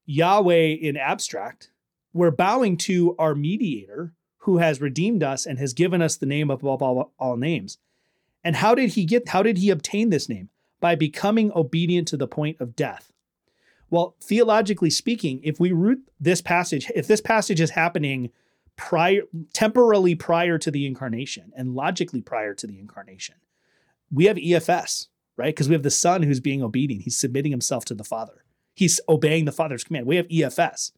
[0.10, 1.72] Yahweh in abstract.
[2.14, 6.50] We're bowing to our mediator who has redeemed us and has given us the name
[6.50, 7.78] above all, all names.
[8.44, 10.50] And how did he get how did he obtain this name?
[10.80, 13.12] by becoming obedient to the point of death.
[13.90, 18.32] Well, theologically speaking, if we root this passage, if this passage is happening
[18.76, 23.36] prior temporally prior to the incarnation and logically prior to the incarnation,
[24.12, 25.54] we have EFS, right?
[25.54, 27.04] Because we have the son who's being obedient.
[27.04, 28.46] He's submitting himself to the father.
[28.80, 30.06] He's obeying the father's command.
[30.06, 30.94] We have EFS.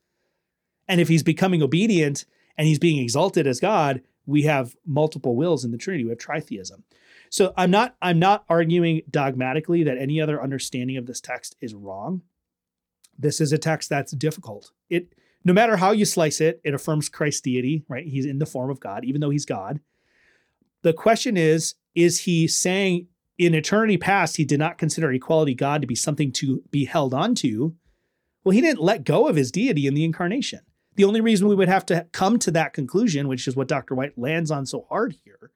[0.88, 5.65] And if he's becoming obedient and he's being exalted as God, we have multiple wills
[5.65, 6.04] in the Trinity.
[6.04, 6.84] We have tritheism.
[7.32, 11.74] So I'm not I'm not arguing dogmatically that any other understanding of this text is
[11.74, 12.22] wrong.
[13.17, 14.70] This is a text that's difficult.
[14.88, 18.06] It no matter how you slice it, it affirms Christ's deity, right?
[18.06, 19.80] He's in the form of God, even though he's God.
[20.84, 25.82] The question is, is he saying in eternity past he did not consider equality God
[25.82, 27.74] to be something to be held onto?
[28.44, 30.62] Well, he didn't let go of his deity in the incarnation.
[30.96, 33.96] The only reason we would have to come to that conclusion, which is what Dr.
[33.96, 35.52] White lands on so hard here,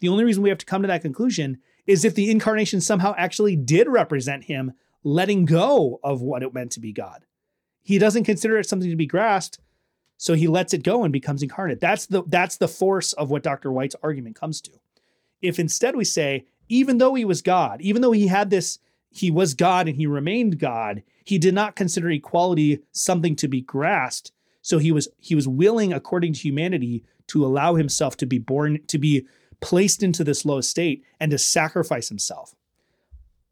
[0.00, 3.14] the only reason we have to come to that conclusion is if the incarnation somehow
[3.16, 7.24] actually did represent him letting go of what it meant to be God.
[7.82, 9.60] He doesn't consider it something to be grasped,
[10.16, 11.80] so he lets it go and becomes incarnate.
[11.80, 13.70] That's the that's the force of what Dr.
[13.70, 14.72] White's argument comes to.
[15.40, 18.78] If instead we say, even though he was God, even though he had this,
[19.10, 23.60] he was God and he remained God, he did not consider equality something to be
[23.60, 24.32] grasped.
[24.62, 28.80] So he was he was willing, according to humanity, to allow himself to be born,
[28.88, 29.26] to be
[29.60, 32.54] placed into this low state and to sacrifice himself.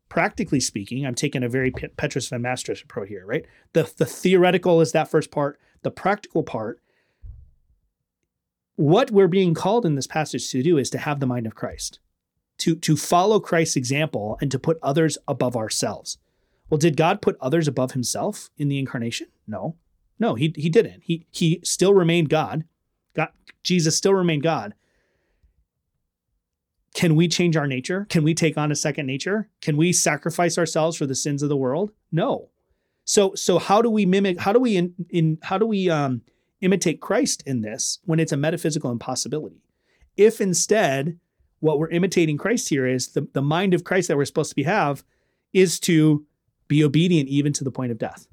[0.08, 3.46] Practically speaking, I'm taking a very Petrus van Mastricht approach here, right?
[3.72, 6.80] The, the theoretical is that first part, the practical part.
[8.76, 11.54] What we're being called in this passage to do is to have the mind of
[11.54, 12.00] Christ,
[12.58, 16.18] to, to follow Christ's example and to put others above ourselves.
[16.70, 19.28] Well, did God put others above himself in the incarnation?
[19.46, 19.76] No.
[20.18, 21.02] No, he, he didn't.
[21.04, 22.64] He, he still remained God.
[23.14, 23.28] God.
[23.62, 24.74] Jesus still remained God.
[26.94, 28.06] Can we change our nature?
[28.08, 29.48] Can we take on a second nature?
[29.60, 31.90] Can we sacrifice ourselves for the sins of the world?
[32.12, 32.50] No.
[33.04, 36.22] So so how do we mimic how do we in, in how do we um
[36.60, 39.60] imitate Christ in this when it's a metaphysical impossibility?
[40.16, 41.18] If instead
[41.64, 44.54] what we're imitating Christ here is the, the mind of Christ that we're supposed to
[44.54, 45.02] be have
[45.54, 46.26] is to
[46.68, 48.26] be obedient even to the point of death.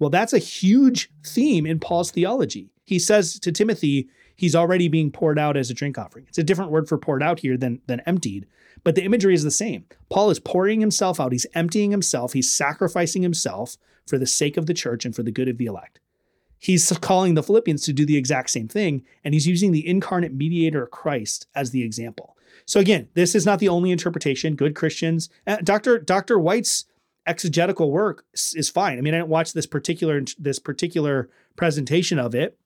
[0.00, 2.72] Well, that's a huge theme in Paul's theology.
[2.84, 6.26] He says to Timothy, he's already being poured out as a drink offering.
[6.28, 8.44] It's a different word for poured out here than, than emptied,
[8.82, 9.84] but the imagery is the same.
[10.10, 14.66] Paul is pouring himself out, he's emptying himself, he's sacrificing himself for the sake of
[14.66, 16.00] the church and for the good of the elect.
[16.58, 20.34] He's calling the Philippians to do the exact same thing, and he's using the incarnate
[20.34, 22.33] mediator Christ as the example.
[22.66, 24.56] So again, this is not the only interpretation.
[24.56, 25.98] Good Christians, uh, Dr.
[25.98, 26.38] Dr.
[26.38, 26.86] White's
[27.26, 28.98] exegetical work is fine.
[28.98, 32.58] I mean, I didn't watch this particular this particular presentation of it,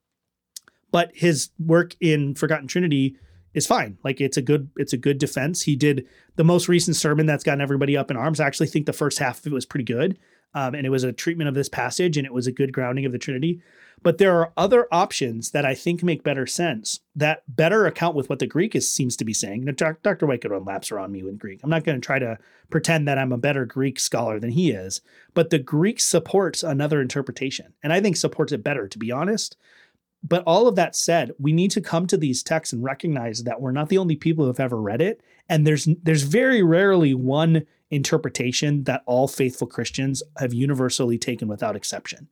[0.90, 3.16] but his work in Forgotten Trinity
[3.54, 3.98] is fine.
[4.04, 5.62] Like it's a good it's a good defense.
[5.62, 8.40] He did the most recent sermon that's gotten everybody up in arms.
[8.40, 10.18] I actually think the first half of it was pretty good.
[10.54, 13.04] Um, and it was a treatment of this passage and it was a good grounding
[13.04, 13.60] of the Trinity.
[14.02, 18.28] But there are other options that I think make better sense that better account with
[18.28, 19.64] what the Greek is seems to be saying.
[19.64, 20.26] Now, Dr.
[20.26, 21.60] White could run laps around me with Greek.
[21.62, 22.38] I'm not going to try to
[22.70, 25.00] pretend that I'm a better Greek scholar than he is,
[25.34, 29.56] but the Greek supports another interpretation, and I think supports it better, to be honest.
[30.22, 33.60] But all of that said, we need to come to these texts and recognize that
[33.60, 37.14] we're not the only people who have ever read it, and there's there's very rarely
[37.14, 42.28] one interpretation that all faithful Christians have universally taken without exception.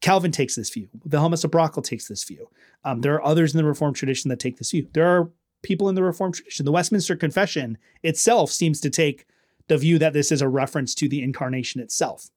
[0.00, 0.88] Calvin takes this view.
[1.08, 2.48] Wilhelmus of Brakel takes this view.
[2.84, 4.88] Um, there are others in the Reformed tradition that take this view.
[4.92, 5.30] There are
[5.62, 6.64] people in the Reformed tradition.
[6.64, 9.26] The Westminster Confession itself seems to take
[9.66, 12.30] the view that this is a reference to the incarnation itself.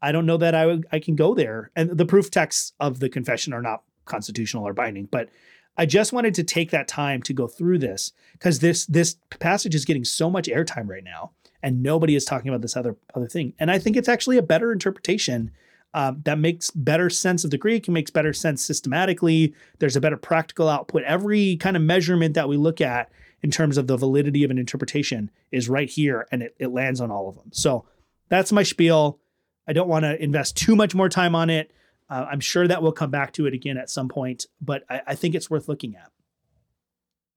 [0.00, 1.70] I don't know that I, I can go there.
[1.74, 5.28] And the proof texts of the confession are not constitutional or binding, but
[5.76, 9.74] I just wanted to take that time to go through this because this this passage
[9.74, 13.28] is getting so much airtime right now, and nobody is talking about this other other
[13.28, 13.54] thing.
[13.58, 15.50] And I think it's actually a better interpretation
[15.94, 17.88] um, that makes better sense of the Greek.
[17.88, 19.54] It makes better sense systematically.
[19.78, 21.02] There's a better practical output.
[21.04, 23.10] Every kind of measurement that we look at
[23.42, 27.00] in terms of the validity of an interpretation is right here, and it, it lands
[27.00, 27.50] on all of them.
[27.52, 27.86] So
[28.28, 29.18] that's my spiel.
[29.66, 31.72] I don't want to invest too much more time on it.
[32.10, 35.00] Uh, I'm sure that we'll come back to it again at some point, but I,
[35.08, 36.10] I think it's worth looking at.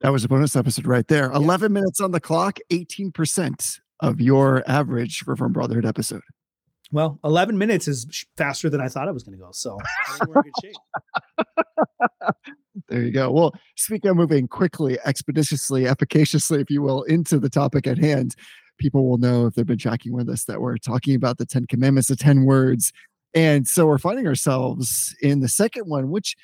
[0.02, 1.30] That was a bonus episode right there.
[1.32, 1.38] Yeah.
[1.38, 6.22] 11 minutes on the clock, 18% of your average Reformed Brotherhood episode.
[6.92, 9.52] Well, 11 minutes is faster than I thought I was going to go.
[9.52, 9.78] So
[10.28, 12.26] we're in good shape.
[12.90, 13.32] there you go.
[13.32, 18.36] Well, speaking of moving quickly, expeditiously, efficaciously, if you will, into the topic at hand,
[18.80, 21.68] people will know if they've been tracking with us that we're talking about the 10
[21.68, 22.92] commandments, the 10 words.
[23.36, 26.36] And so we're finding ourselves in the second one, which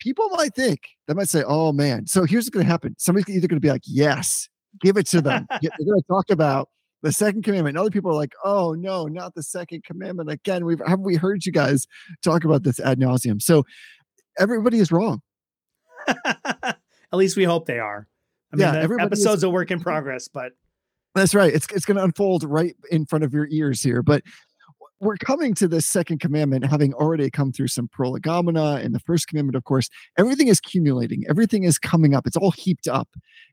[0.00, 2.06] people might think, they might say, oh man.
[2.06, 4.48] So here's what's going to happen somebody's either going to be like, yes,
[4.80, 5.46] give it to them.
[5.62, 6.68] They're going to talk about
[7.04, 7.76] the second commandment.
[7.76, 10.30] And other people are like, oh no, not the second commandment.
[10.30, 11.86] Again, we've have we heard you guys
[12.24, 13.40] talk about this ad nauseum.
[13.40, 13.64] So
[14.38, 15.20] everybody is wrong.
[16.08, 16.78] At
[17.12, 18.08] least we hope they are.
[18.52, 20.52] I mean, yeah, the episode's is, a work in progress, but
[21.14, 21.52] that's right.
[21.52, 24.02] It's it's going to unfold right in front of your ears here.
[24.02, 24.22] But
[25.00, 29.28] we're coming to this second commandment having already come through some prolegomena and the first
[29.28, 29.88] commandment of course.
[30.18, 31.24] Everything is accumulating.
[31.28, 32.26] Everything is coming up.
[32.26, 33.08] It's all heaped up.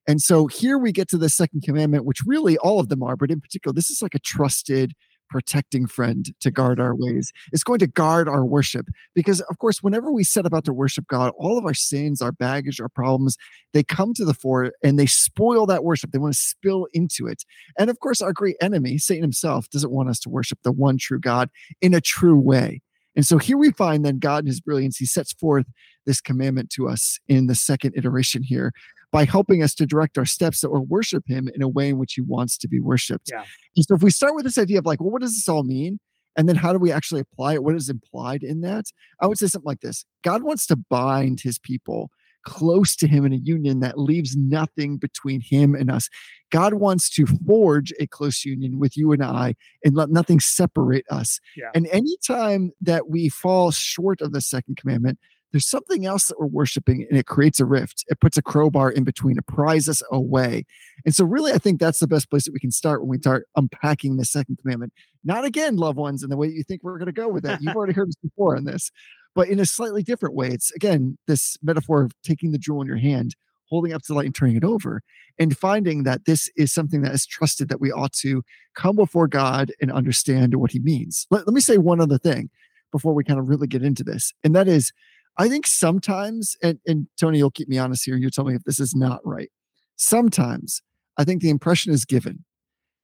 [0.08, 3.15] And so here we get to the second commandment which really all of them are
[3.15, 4.93] but in particular this is like a trusted
[5.32, 7.32] protecting friend to guard our ways.
[7.52, 11.08] It's going to guard our worship because, of course, whenever we set about to worship
[11.08, 13.38] God, all of our sins, our baggage, our problems,
[13.74, 16.12] they come to the fore and they spoil that worship.
[16.12, 17.44] They want to spill into it.
[17.80, 20.98] And of course, our great enemy, Satan himself, doesn't want us to worship the one
[20.98, 21.50] true God
[21.82, 22.82] in a true way.
[23.15, 25.65] And so here we find then God in his brilliance, he sets forth
[26.06, 28.72] this commandment to us in the second iteration here
[29.12, 32.13] by helping us to direct our steps or worship him in a way in which
[32.13, 33.30] he wants to be worshiped.
[33.32, 33.43] Yeah.
[33.76, 35.63] And so if we start with this idea of like, well, what does this all
[35.63, 36.00] mean?
[36.38, 37.63] And then how do we actually apply it?
[37.63, 38.86] What is implied in that?
[39.21, 42.10] I would say something like this God wants to bind his people
[42.43, 46.10] close to him in a union that leaves nothing between him and us.
[46.52, 51.06] God wants to forge a close union with you and I and let nothing separate
[51.12, 51.39] us.
[51.56, 51.69] Yeah.
[51.76, 55.19] And anytime that we fall short of the second commandment,
[55.51, 58.05] there's something else that we're worshiping and it creates a rift.
[58.07, 60.65] It puts a crowbar in between, it pries us away.
[61.05, 63.17] And so, really, I think that's the best place that we can start when we
[63.17, 64.93] start unpacking the second commandment.
[65.23, 67.61] Not again, loved ones, in the way you think we're going to go with that.
[67.61, 68.91] You've already heard us before on this,
[69.35, 70.49] but in a slightly different way.
[70.49, 73.35] It's again, this metaphor of taking the jewel in your hand,
[73.69, 75.02] holding up to the light and turning it over,
[75.37, 78.43] and finding that this is something that is trusted that we ought to
[78.75, 81.27] come before God and understand what he means.
[81.29, 82.49] Let, let me say one other thing
[82.91, 84.91] before we kind of really get into this, and that is
[85.38, 88.17] I think sometimes, and, and Tony, you'll keep me honest here.
[88.17, 89.50] You tell me if this is not right.
[89.96, 90.82] Sometimes
[91.17, 92.46] I think the impression is given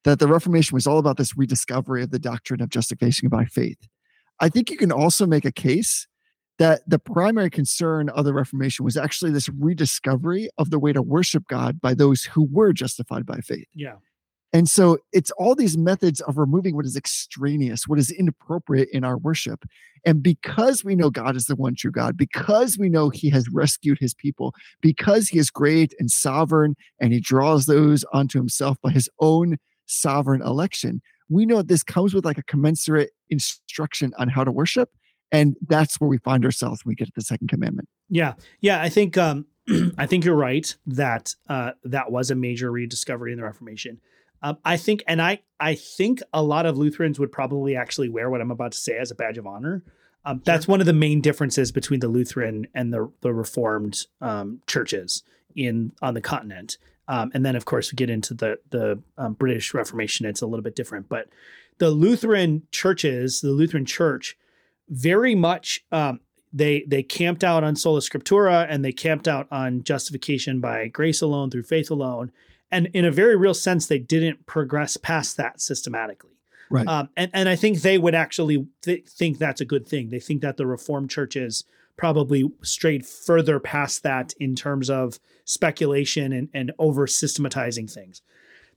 [0.04, 3.88] that the Reformation was all about this rediscovery of the doctrine of justification by faith.
[4.40, 6.08] I think you can also make a case
[6.60, 11.02] that the primary concern of the Reformation was actually this rediscovery of the way to
[11.02, 13.68] worship God by those who were justified by faith.
[13.76, 13.96] Yeah.
[14.54, 19.04] And so it's all these methods of removing what is extraneous, what is inappropriate in
[19.04, 19.66] our worship.
[20.06, 23.50] And because we know God is the one true God, because we know He has
[23.52, 28.78] rescued His people, because He is great and sovereign and He draws those onto Himself
[28.82, 34.30] by His own sovereign election, we know this comes with like a commensurate instruction on
[34.30, 34.90] how to worship.
[35.32, 37.90] And that's where we find ourselves when we get to the second commandment.
[38.10, 38.82] Yeah, yeah.
[38.82, 39.46] I think um,
[39.98, 44.00] I think you're right that uh, that was a major rediscovery in the Reformation.
[44.42, 48.30] Um, I think, and I I think a lot of Lutherans would probably actually wear
[48.30, 49.84] what I'm about to say as a badge of honor.
[50.26, 54.62] Um, That's one of the main differences between the Lutheran and the the Reformed um,
[54.68, 55.24] churches
[55.56, 56.78] in on the continent.
[57.10, 60.26] Um, and then, of course, we get into the the um, British Reformation.
[60.26, 61.30] It's a little bit different, but
[61.80, 64.38] the Lutheran churches, the Lutheran Church,
[64.90, 66.20] very much um,
[66.54, 71.22] they they camped out on sola scriptura and they camped out on justification by grace
[71.22, 72.32] alone through faith alone
[72.72, 76.32] and in a very real sense they didn't progress past that systematically.
[76.70, 76.86] Right.
[76.86, 80.10] um, and, and i think they would actually th- think that's a good thing.
[80.10, 81.64] They think that the reformed churches
[81.98, 88.22] probably strayed further past that in terms of speculation and, and over systematizing things.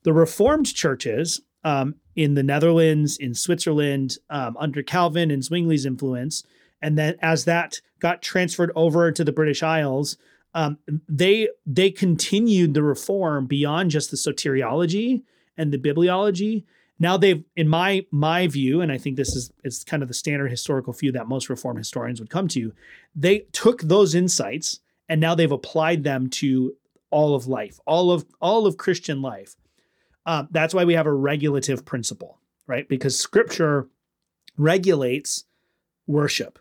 [0.04, 6.42] The reformed churches um, in the netherlands in switzerland um, under calvin and zwingli's influence
[6.82, 10.16] and then as that got transferred over to the british isles
[10.54, 10.78] um,
[11.08, 15.22] they they continued the reform beyond just the soteriology
[15.56, 16.64] and the bibliology.
[16.98, 20.14] Now they've, in my my view, and I think this is it's kind of the
[20.14, 22.72] standard historical view that most reform historians would come to,
[23.14, 26.74] they took those insights and now they've applied them to
[27.10, 29.56] all of life, all of all of Christian life.
[30.26, 32.88] Uh, that's why we have a regulative principle, right?
[32.88, 33.88] Because Scripture
[34.56, 35.44] regulates
[36.06, 36.58] worship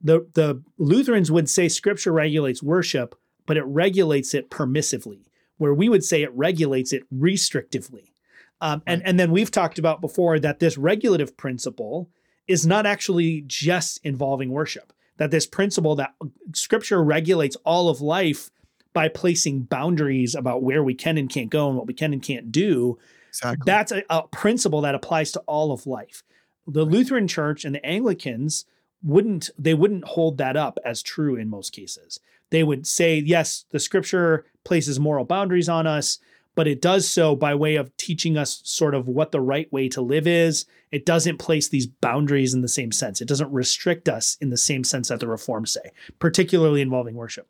[0.00, 3.14] the the Lutherans would say scripture regulates worship,
[3.46, 5.26] but it regulates it permissively,
[5.56, 8.12] where we would say it regulates it restrictively.
[8.60, 12.10] Um, and, and then we've talked about before that this regulative principle
[12.48, 16.14] is not actually just involving worship, that this principle that
[16.54, 18.50] scripture regulates all of life
[18.92, 22.22] by placing boundaries about where we can and can't go and what we can and
[22.22, 22.98] can't do.
[23.28, 23.62] Exactly.
[23.64, 26.24] That's a, a principle that applies to all of life.
[26.66, 28.64] The Lutheran Church and the Anglicans
[29.02, 32.20] wouldn't they wouldn't hold that up as true in most cases.
[32.50, 36.18] They would say, yes, the scripture places moral boundaries on us,
[36.54, 39.88] but it does so by way of teaching us sort of what the right way
[39.90, 40.64] to live is.
[40.90, 43.20] It doesn't place these boundaries in the same sense.
[43.20, 47.48] It doesn't restrict us in the same sense that the reforms say, particularly involving worship.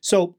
[0.00, 0.34] So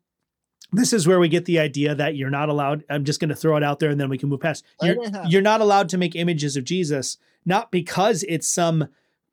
[0.73, 2.83] this is where we get the idea that you're not allowed.
[2.89, 4.65] I'm just going to throw it out there and then we can move past.
[4.81, 5.31] You're, Let it happen.
[5.31, 8.87] you're not allowed to make images of Jesus, not because it's some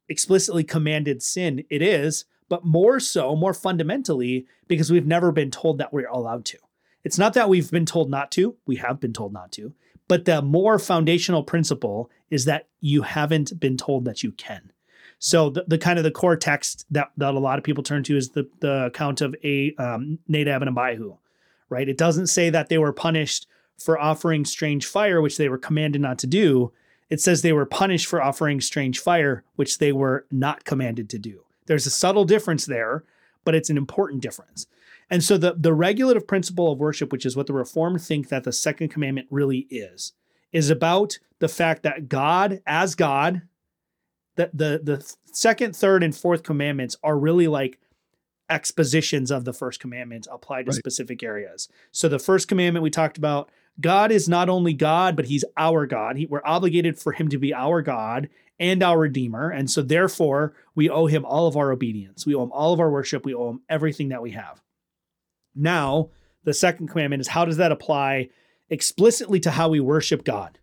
[0.09, 1.65] explicitly commanded sin.
[1.71, 6.45] It is, but more so, more fundamentally, because we've never been told that we're allowed
[6.47, 6.59] to.
[7.05, 9.73] It's not that we've been told not to, we have been told not to,
[10.09, 14.73] but the more foundational principle is that you haven't been told that you can.
[15.19, 18.05] So the, the kind of the core text that, that a lot of people turn
[18.05, 21.17] to is the, the account of a um, Nadab and Abihu,
[21.69, 21.89] right?
[21.89, 23.47] It doesn't say that they were punished
[23.79, 26.73] for offering strange fire, which they were commanded not to do.
[27.11, 31.19] It says they were punished for offering strange fire, which they were not commanded to
[31.19, 31.45] do.
[31.67, 33.05] There's a subtle difference there,
[33.45, 34.67] but it's an important difference.
[35.11, 38.45] And so the, the regulative principle of worship, which is what the Reformed think that
[38.45, 40.13] the second commandment really is,
[40.53, 43.43] is about the fact that God, as God,
[44.37, 47.79] the, the, the second, third, and fourth commandments are really like
[48.51, 50.79] expositions of the first commandment applied to Right.
[50.79, 51.69] specific areas.
[51.93, 53.51] So the first commandment we talked about,
[53.81, 56.17] God is not only God, but he's our God.
[56.17, 59.51] He, we're obligated for him to be our God and our Redeemer.
[59.51, 62.27] And so therefore, we owe him all of our obedience.
[62.27, 63.25] We owe him all of our worship.
[63.25, 64.61] We owe him everything that we have.
[65.55, 66.11] Now,
[66.45, 68.31] the second commandment is how does that apply
[68.69, 70.59] explicitly to how we worship God?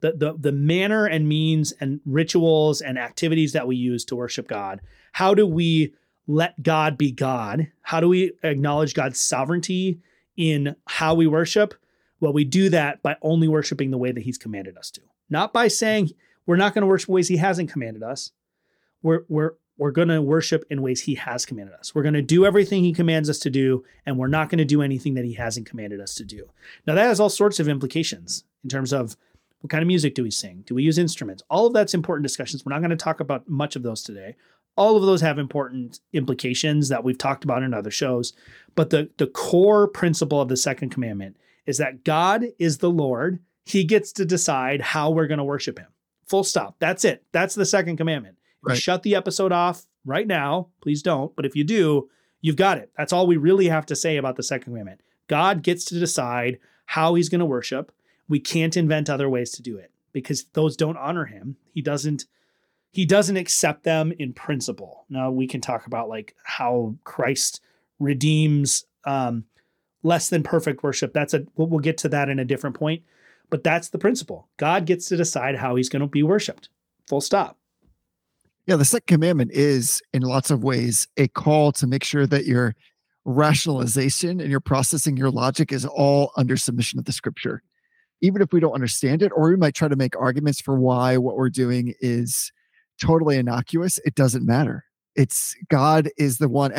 [0.00, 4.46] The, the, the manner and means and rituals and activities that we use to worship
[4.46, 4.80] God.
[5.12, 5.94] How do we
[6.26, 7.68] let God be God?
[7.82, 10.00] How do we acknowledge God's sovereignty
[10.36, 11.74] in how we worship?
[12.24, 15.52] Well, we do that by only worshiping the way that He's commanded us to, not
[15.52, 16.12] by saying
[16.46, 18.32] we're not going to worship ways He hasn't commanded us.
[19.02, 21.94] We're we're we're going to worship in ways He has commanded us.
[21.94, 24.64] We're going to do everything He commands us to do, and we're not going to
[24.64, 26.48] do anything that He hasn't commanded us to do.
[26.86, 29.18] Now that has all sorts of implications in terms of
[29.60, 30.64] what kind of music do we sing?
[30.64, 31.42] Do we use instruments?
[31.50, 32.64] All of that's important discussions.
[32.64, 34.34] We're not going to talk about much of those today.
[34.76, 38.32] All of those have important implications that we've talked about in other shows.
[38.74, 41.36] But the, the core principle of the second commandment
[41.66, 43.40] is that God is the Lord.
[43.64, 45.88] He gets to decide how we're going to worship him.
[46.26, 46.76] Full stop.
[46.78, 47.24] That's it.
[47.32, 48.36] That's the second commandment.
[48.38, 48.78] If you Right.
[48.78, 51.34] shut the episode off right now, please don't.
[51.36, 52.08] But if you do,
[52.40, 52.90] you've got it.
[52.96, 55.00] That's all we really have to say about the second commandment.
[55.28, 57.92] God gets to decide how he's going to worship.
[58.28, 61.56] We can't invent other ways to do it because those don't honor him.
[61.72, 62.24] He doesn't
[62.90, 65.04] he doesn't accept them in principle.
[65.08, 67.60] Now we can talk about like how Christ
[67.98, 69.44] redeems um
[70.04, 71.12] less than perfect worship.
[71.12, 73.02] That's a we'll, get to that in a different point,
[73.50, 74.48] but that's the principle.
[74.58, 76.68] God gets to decide how he's going to be worshiped.
[77.08, 77.58] Full stop.
[78.66, 82.46] Yeah, the second commandment is in lots of ways a call to make sure that
[82.46, 82.74] your
[83.24, 87.62] rationalization and your processing your logic is all under submission of the scripture.
[88.20, 91.16] Even if we don't understand it, or we might try to make arguments for why
[91.18, 92.52] what we're doing is
[93.00, 94.84] totally innocuous, it doesn't matter.
[95.14, 96.72] It's God is the one.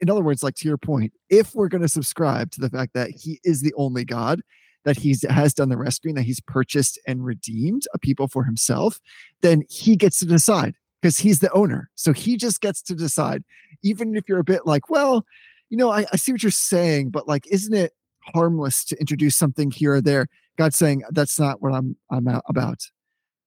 [0.00, 2.92] In other words, like to your point, if we're going to subscribe to the fact
[2.94, 4.42] that He is the only God,
[4.84, 9.00] that He's has done the rescuing, that He's purchased and redeemed a people for Himself,
[9.40, 11.90] then He gets to decide because He's the owner.
[11.94, 13.42] So He just gets to decide.
[13.82, 15.24] Even if you're a bit like, well,
[15.70, 17.92] you know, I, I see what you're saying, but like, isn't it
[18.34, 20.28] harmless to introduce something here or there?
[20.56, 22.82] God's saying that's not what I'm I'm about.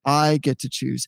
[0.05, 1.07] I get to choose.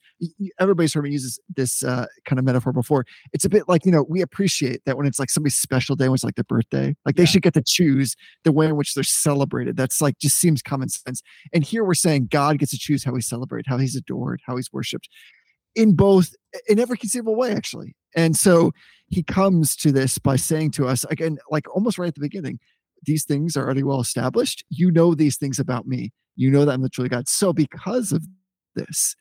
[0.60, 3.06] Everybody's heard me use this, uh, kind of metaphor before.
[3.34, 6.10] It's a bit like you know we appreciate that when it's like somebody's special day,
[6.10, 8.94] when it's like their birthday, like they should get to choose the way in which
[8.94, 9.78] they're celebrated.
[9.78, 11.22] That's like just seems common sense.
[11.54, 14.56] And here we're saying God gets to choose how we celebrate, how He's adored, how
[14.56, 15.10] He's worshipped,
[15.76, 16.34] in both
[16.68, 17.96] in every conceivable way, actually.
[18.16, 18.72] And so
[19.08, 22.60] He comes to this by saying to us again, like almost right at the beginning,
[23.04, 24.64] these things are already well established.
[24.70, 26.12] You know these things about me.
[26.36, 27.28] You know that I'm the true God.
[27.28, 28.26] So because of
[28.76, 29.15] this,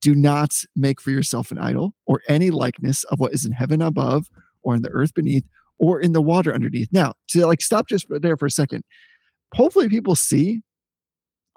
[0.00, 3.82] do not make for yourself an idol or any likeness of what is in heaven
[3.82, 4.28] above
[4.62, 5.44] or in the earth beneath
[5.78, 6.88] or in the water underneath.
[6.92, 8.84] Now, to like stop just there for a second.
[9.54, 10.62] Hopefully people see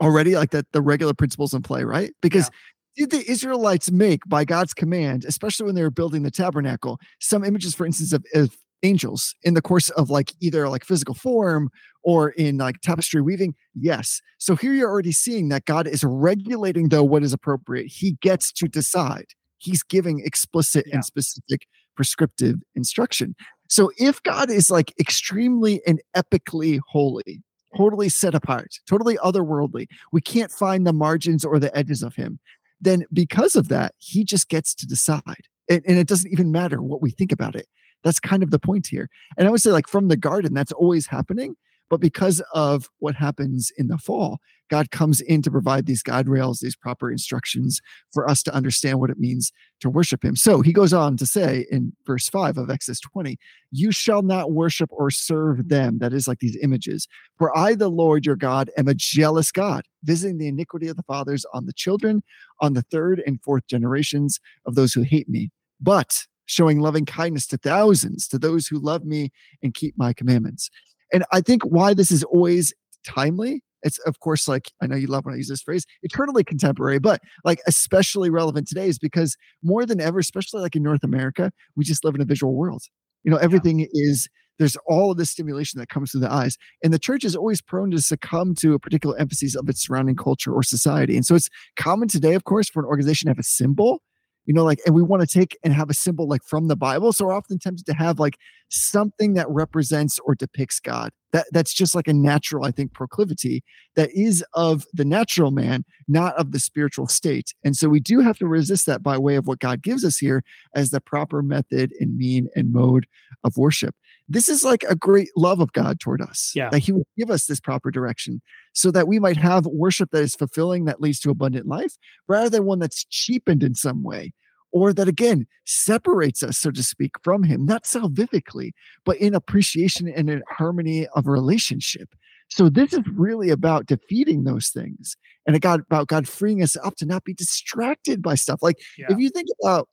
[0.01, 2.11] already like that the regular principles in play, right?
[2.21, 2.49] Because
[2.95, 7.43] did the Israelites make by God's command, especially when they were building the tabernacle, some
[7.43, 11.69] images, for instance, of, of angels in the course of like either like physical form
[12.03, 13.55] or in like tapestry weaving?
[13.75, 14.21] Yes.
[14.37, 17.87] So here you're already seeing that God is regulating though what is appropriate.
[17.87, 19.27] He gets to decide.
[19.57, 20.95] He's giving explicit Yeah.
[20.95, 23.35] and specific prescriptive instruction.
[23.67, 27.43] So if God is like extremely and epically holy,
[27.77, 32.39] totally set apart, totally otherworldly, we can't find the margins or the edges of him,
[32.81, 35.47] then because of that, he just gets to decide.
[35.69, 37.67] And, and it doesn't even matter what we think about it.
[38.03, 39.09] That's kind of the point here.
[39.37, 41.55] And I would say, like from the garden, that's always happening.
[41.89, 46.29] But because of what happens in the fall, God comes in to provide these guide
[46.29, 47.81] rails, these proper instructions
[48.13, 50.35] for us to understand what it means to worship Him.
[50.35, 53.37] So he goes on to say in verse 5 of Exodus 20,
[53.71, 55.97] You shall not worship or serve them.
[55.99, 57.07] That is like these images.
[57.37, 61.03] For I, the Lord your God, am a jealous God, visiting the iniquity of the
[61.03, 62.21] fathers on the children,
[62.61, 65.49] on the third and fourth generations of those who hate me,
[65.81, 69.31] but showing loving kindness to thousands, to those who love me
[69.61, 70.69] and keep my commandments.
[71.13, 72.73] And I think why this is always
[73.05, 73.63] timely.
[73.81, 76.99] It's of course like I know you love when I use this phrase, eternally contemporary,
[76.99, 81.51] but like especially relevant today is because more than ever, especially like in North America,
[81.75, 82.83] we just live in a visual world.
[83.23, 86.93] You know, everything is there's all of this stimulation that comes through the eyes, and
[86.93, 90.53] the church is always prone to succumb to a particular emphasis of its surrounding culture
[90.53, 91.15] or society.
[91.15, 94.01] And so it's common today, of course, for an organization to have a symbol
[94.49, 96.75] you know like and we want to take and have a symbol like from the
[96.75, 98.35] bible so we're often tempted to have like
[98.69, 101.11] something that represents or depicts god.
[101.31, 103.63] That that's just like a natural i think proclivity
[103.95, 108.21] that is of the natural man not of the spiritual state and so we do
[108.21, 110.43] have to resist that by way of what god gives us here
[110.73, 113.05] as the proper method and mean and mode
[113.43, 113.93] of worship
[114.31, 116.69] this is like a great love of god toward us Yeah.
[116.69, 118.41] that he will give us this proper direction
[118.73, 121.95] so that we might have worship that is fulfilling that leads to abundant life
[122.27, 124.33] rather than one that's cheapened in some way
[124.71, 128.71] or that again separates us so to speak from him not salvifically
[129.03, 132.13] but in appreciation and in harmony of relationship
[132.51, 135.15] so this is really about defeating those things
[135.47, 138.77] and it got about god freeing us up to not be distracted by stuff like
[138.97, 139.07] Yeah.
[139.09, 139.89] if you think about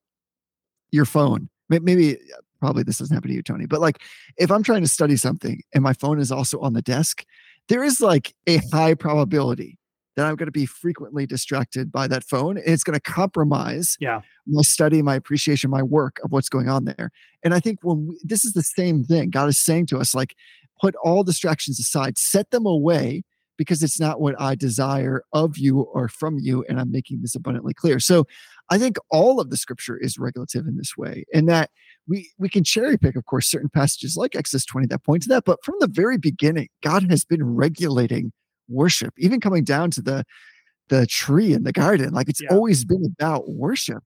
[0.91, 2.17] your phone maybe
[2.61, 4.01] probably this doesn't happen to you tony but like
[4.37, 7.25] if i'm trying to study something and my phone is also on the desk
[7.69, 9.79] there is like a high probability
[10.17, 13.97] that i'm going to be frequently distracted by that phone and it's going to compromise
[14.01, 14.21] Yeah.
[14.47, 17.11] my study my appreciation my work of what's going on there
[17.43, 20.15] and i think when we, this is the same thing god is saying to us
[20.15, 20.35] like
[20.81, 23.23] put all distractions aside set them away
[23.57, 27.35] because it's not what i desire of you or from you and i'm making this
[27.35, 27.99] abundantly clear.
[28.01, 28.27] So
[28.71, 31.71] i think all of the scripture is regulative in this way and that
[32.09, 35.29] we we can cherry pick of course certain passages like exodus 20 that point to
[35.29, 38.33] that but from the very beginning god has been regulating
[38.69, 40.25] worship even coming down to the
[40.89, 42.53] the tree in the garden like it's Yeah.
[42.53, 44.05] always been about worship.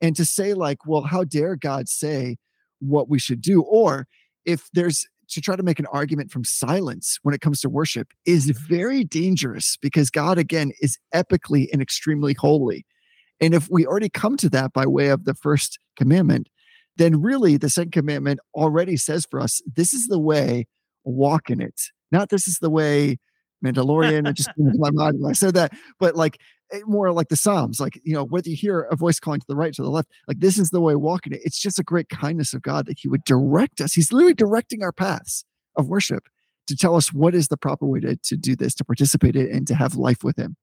[0.00, 2.36] And to say like well how dare god say
[2.78, 3.62] what we should do?
[3.62, 4.06] Or
[4.44, 8.08] if there's to try to make an argument from silence when it comes to worship
[8.26, 8.66] is mm-hmm.
[8.66, 12.84] very dangerous because God again is epically and extremely holy.
[13.40, 16.48] And if we already come to that by way of the first commandment,
[16.96, 20.66] then really the second commandment already says for us, this is the way,
[21.04, 21.80] walk in it.
[22.12, 23.18] Not this is the way
[23.64, 24.28] Mandalorian.
[24.28, 26.38] it just came into my mind when I said that, but like
[26.72, 29.46] eh, more like the Psalms, like you know, whether you hear a voice calling to
[29.48, 31.40] the right, to the left, like this is the way walking it.
[31.44, 33.92] It's just a great kindness of God that He would direct us.
[33.92, 35.44] He's literally directing our paths
[35.76, 36.24] of worship
[36.66, 39.50] to tell us what is the proper way to, to do this, to participate in
[39.50, 40.56] and to have life with Him.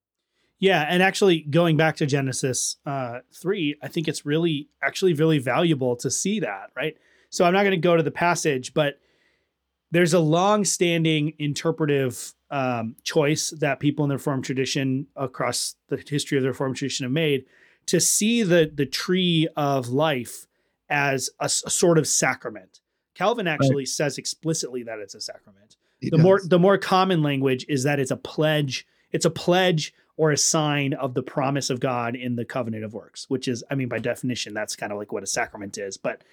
[0.59, 5.37] Yeah, and actually going back to Genesis uh, three, I think it's really actually really
[5.37, 6.97] valuable to see that, right?
[7.29, 8.99] So I'm not going to go to the passage, but
[9.91, 16.38] there's a long-standing interpretive um, choice that people in the Reformed tradition across the history
[16.38, 17.45] of the Reformed tradition have made
[17.88, 20.47] to see the the tree of life
[20.89, 22.79] as a sort of sacrament.
[23.15, 25.75] Calvin actually says explicitly that it's a sacrament.
[25.99, 29.93] He the more the more common language is that it's a pledge it's a pledge
[30.15, 33.63] or a sign of the promise of god in the covenant of works which is
[33.71, 36.23] i mean by definition that's kind of like what a sacrament is but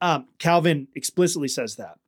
[0.00, 1.98] um, calvin explicitly says that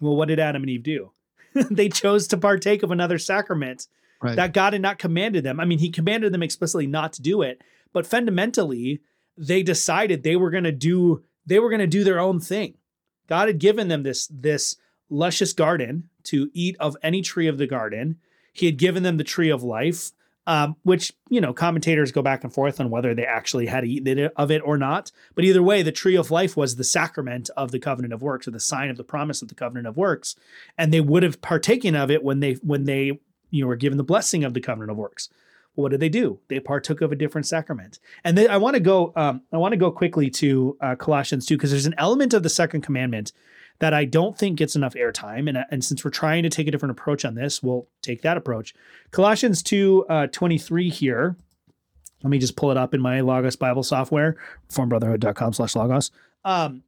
[0.00, 1.12] well what did adam and eve do
[1.70, 3.86] they chose to partake of another sacrament
[4.22, 4.36] right.
[4.36, 5.60] that God had not commanded them.
[5.60, 9.00] I mean, he commanded them explicitly not to do it, but fundamentally,
[9.36, 12.74] they decided they were going to do they were going to do their own thing.
[13.26, 14.76] God had given them this this
[15.08, 18.18] luscious garden to eat of any tree of the garden.
[18.52, 20.12] He had given them the tree of life,
[20.50, 24.30] um, which you know commentators go back and forth on whether they actually had eaten
[24.34, 25.12] of it or not.
[25.36, 28.48] But either way, the tree of life was the sacrament of the covenant of works,
[28.48, 30.34] or the sign of the promise of the covenant of works,
[30.76, 33.20] and they would have partaken of it when they when they
[33.50, 35.28] you know were given the blessing of the covenant of works.
[35.76, 36.40] What did they do?
[36.48, 38.00] They partook of a different sacrament.
[38.24, 39.12] And then I want to go.
[39.14, 42.42] Um, I want to go quickly to uh, Colossians two because there's an element of
[42.42, 43.32] the second commandment
[43.80, 45.48] that I don't think gets enough airtime.
[45.48, 48.36] And, and since we're trying to take a different approach on this, we'll take that
[48.36, 48.74] approach.
[49.10, 51.36] Colossians 2 uh, 23 here.
[52.22, 54.36] Let me just pull it up in my Logos Bible software,
[54.70, 56.10] reformedbrotherhood.com slash Logos.
[56.44, 56.82] Um,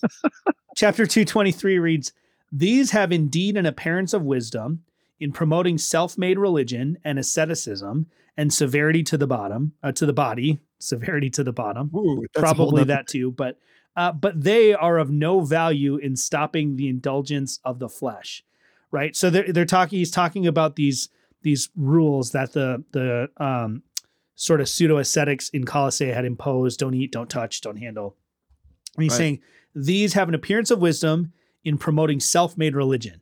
[0.76, 2.12] chapter 223 reads,
[2.52, 4.84] These have indeed an appearance of wisdom
[5.18, 8.06] in promoting self-made religion and asceticism
[8.36, 12.42] and severity to the bottom, uh, to the body, severity to the bottom Ooh, that's
[12.42, 13.58] a whole probably that too but
[13.96, 18.42] uh, but they are of no value in stopping the indulgence of the flesh
[18.94, 19.16] right?
[19.16, 21.08] So they're, they're talking he's talking about these
[21.42, 23.82] these rules that the the um
[24.36, 28.16] sort of pseudo ascetics in colossae had imposed don't eat don't touch don't handle.
[28.96, 29.18] And he's Right.
[29.18, 29.40] saying
[29.74, 31.32] these have an appearance of wisdom
[31.64, 33.20] in promoting self-made religion.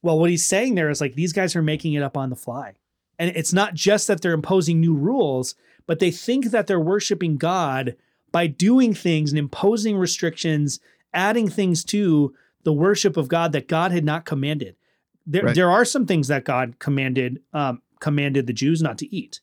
[0.00, 2.36] Well what he's saying there is like these guys are making it up on the
[2.36, 2.74] fly.
[3.18, 7.36] And it's not just that they're imposing new rules but they think that they're worshiping
[7.36, 7.96] God
[8.34, 10.80] by doing things and imposing restrictions,
[11.12, 14.74] adding things to the worship of God that God had not commanded.
[15.24, 15.54] There, Right.
[15.54, 19.40] there are some things that God commanded um, commanded the Jews not to eat.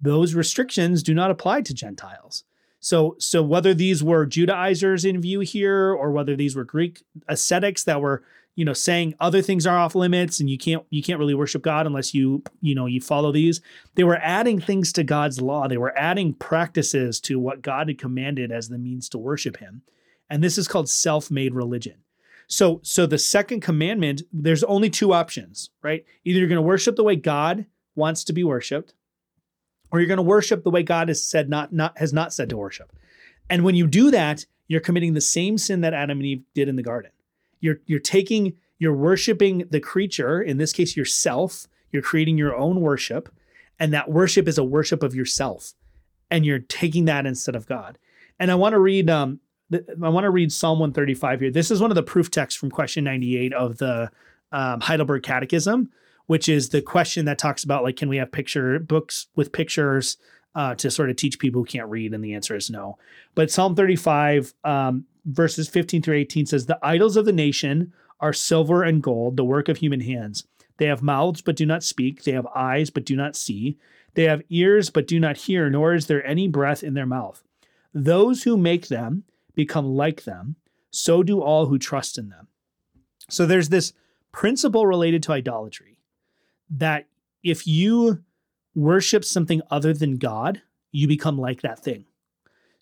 [0.00, 2.44] Those restrictions do not apply to Gentiles.
[2.78, 7.82] So, so whether these were Judaizers in view here, or whether these were Greek ascetics
[7.84, 8.22] that were,
[8.56, 11.62] you know, saying other things are off limits and you can't you can't really worship
[11.62, 13.60] God unless you you know you follow these
[13.94, 15.68] they were adding things to God's law.
[15.68, 19.82] They were adding practices to what God had commanded as the means to worship him.
[20.28, 21.96] And this is called self-made religion.
[22.46, 26.04] So so the second commandment, there's only two options, right?
[26.24, 28.94] Either you're going to worship the way God wants to be worshiped,
[29.90, 32.48] or you're going to worship the way God has said not not has not said
[32.50, 32.92] to worship.
[33.48, 36.68] And when you do that, you're committing the same sin that Adam and Eve did
[36.68, 37.10] in the garden.
[37.60, 41.66] You're you're taking you're worshiping the creature, in this case yourself.
[41.92, 43.28] You're creating your own worship,
[43.78, 45.74] and that worship is a worship of yourself,
[46.30, 47.98] and you're taking that instead of God.
[48.38, 49.40] And I want to read um
[49.72, 51.50] I want to read Psalm 135 here.
[51.50, 54.10] This is one of the proof texts from question 98 of the
[54.50, 55.90] um, Heidelberg Catechism,
[56.26, 60.16] which is the question that talks about like can we have picture books with pictures
[60.54, 62.98] uh, to sort of teach people who can't read, and the answer is no.
[63.34, 68.32] But Psalm 35 um, verses 15 through 18 says the idols of the nation are
[68.32, 70.44] silver and gold, the work of human hands.
[70.76, 72.24] They have mouths but do not speak.
[72.24, 73.78] They have eyes but do not see.
[74.14, 77.42] They have ears but do not hear, nor is there any breath in their mouth.
[77.94, 79.24] Those who make them
[79.54, 80.56] become like them,
[80.90, 82.48] so do all who trust in them.
[83.28, 83.92] So there's this
[84.32, 85.98] principle related to idolatry
[86.70, 87.06] that
[87.42, 88.22] if you
[88.74, 90.62] worship something other than God,
[90.92, 92.04] you become like that thing.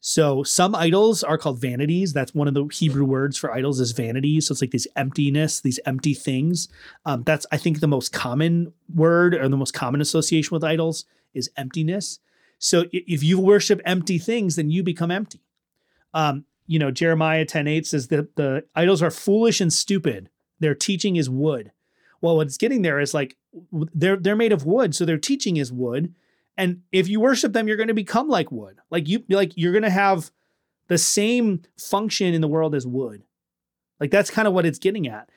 [0.00, 2.12] So some idols are called vanities.
[2.12, 4.40] That's one of the Hebrew words for idols is vanity.
[4.40, 6.68] So it's like this emptiness, these empty things.
[7.04, 11.04] Um, that's I think the most common word or the most common association with idols
[11.34, 12.20] is emptiness.
[12.58, 15.40] So if you worship empty things, then you become empty.
[16.14, 20.30] Um, you know, Jeremiah 10 8 says that the idols are foolish and stupid.
[20.60, 21.72] Their teaching is wood.
[22.20, 23.36] Well, what's getting there is like
[23.94, 26.14] they're they're made of wood, so their teaching is wood.
[26.56, 28.78] And if you worship them, you're going to become like wood.
[28.90, 30.30] Like you like you're going to have
[30.88, 33.22] the same function in the world as wood.
[34.00, 35.28] Like that's kind of what it's getting at.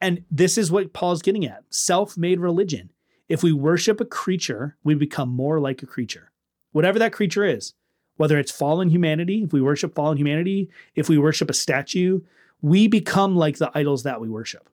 [0.00, 2.90] And this is what Paul's getting at self-made religion.
[3.28, 6.30] If we worship a creature, we become more like a creature.
[6.72, 7.74] Whatever that creature is,
[8.16, 12.20] whether it's fallen humanity, if we worship fallen humanity, if we worship a statue,
[12.62, 14.68] we become like the idols that we worship.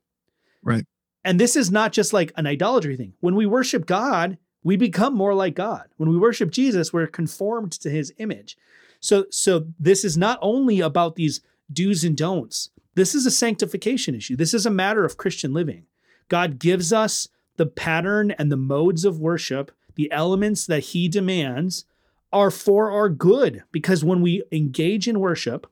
[0.61, 0.85] Right.
[1.25, 3.13] And this is not just like an idolatry thing.
[3.19, 5.87] When we worship God, we become more like God.
[5.97, 8.55] When we worship Jesus, we're conformed to his image.
[8.99, 11.41] So so this is not only about these
[11.73, 12.69] do's and don'ts.
[12.93, 14.35] This is a sanctification issue.
[14.35, 15.87] This is a matter of Christian living.
[16.29, 21.85] God gives us the pattern and the modes of worship, the elements that he demands
[22.31, 25.67] are for our good because when we engage in worship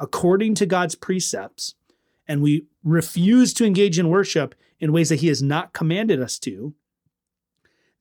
[0.00, 1.74] according to God's precepts
[2.26, 6.38] and we refuse to engage in worship in ways that he has not commanded us
[6.40, 6.74] to,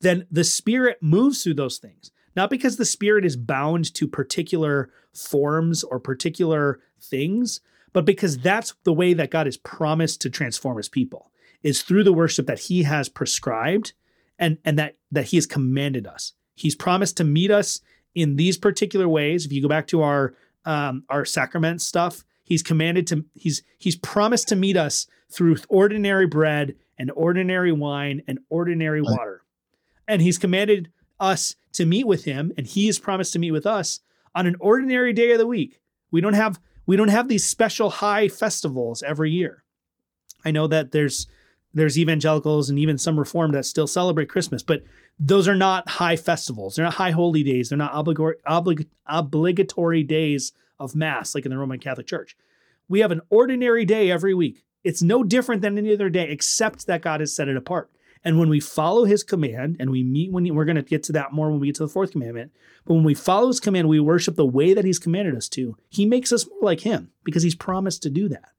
[0.02, 2.12] then the spirit moves through those things.
[2.36, 7.62] Not because the spirit is bound to particular forms or particular things,
[7.94, 12.04] but because that's the way that God has promised to transform his people is through
[12.04, 13.94] the worship that he has prescribed
[14.40, 16.34] and, and that, that he has commanded us.
[16.56, 17.80] He's promised to meet us
[18.16, 19.46] in these particular ways.
[19.46, 23.96] If you go back to our um, our sacrament stuff, he's commanded to he's he's
[23.96, 29.44] promised to meet us through ordinary bread and ordinary wine and ordinary water.
[30.08, 33.66] And he's commanded us to meet with him and he has promised to meet with
[33.66, 34.00] us
[34.36, 35.80] on an ordinary day of the week.
[36.12, 39.64] We don't have we don't have these special high festivals every year.
[40.46, 41.28] I know that there's
[41.74, 44.84] there's evangelicals and even some reformed that still celebrate Christmas, but
[45.20, 46.76] those are not high festivals.
[46.76, 47.70] They're not high holy days.
[47.70, 50.52] They're not obligor- oblig- obligatory days
[50.84, 52.36] of mass like in the Roman Catholic Church.
[52.88, 54.64] We have an ordinary day every week.
[54.84, 57.90] It's no different than any other day, except that God has set it apart.
[58.26, 61.12] And when we follow his command and we meet when we're going to get to
[61.14, 62.52] that more when we get to the fourth commandment,
[62.86, 65.76] but when we follow his command, we worship the way that he's commanded us to.
[65.90, 68.50] He makes us more like him because he's promised to do that.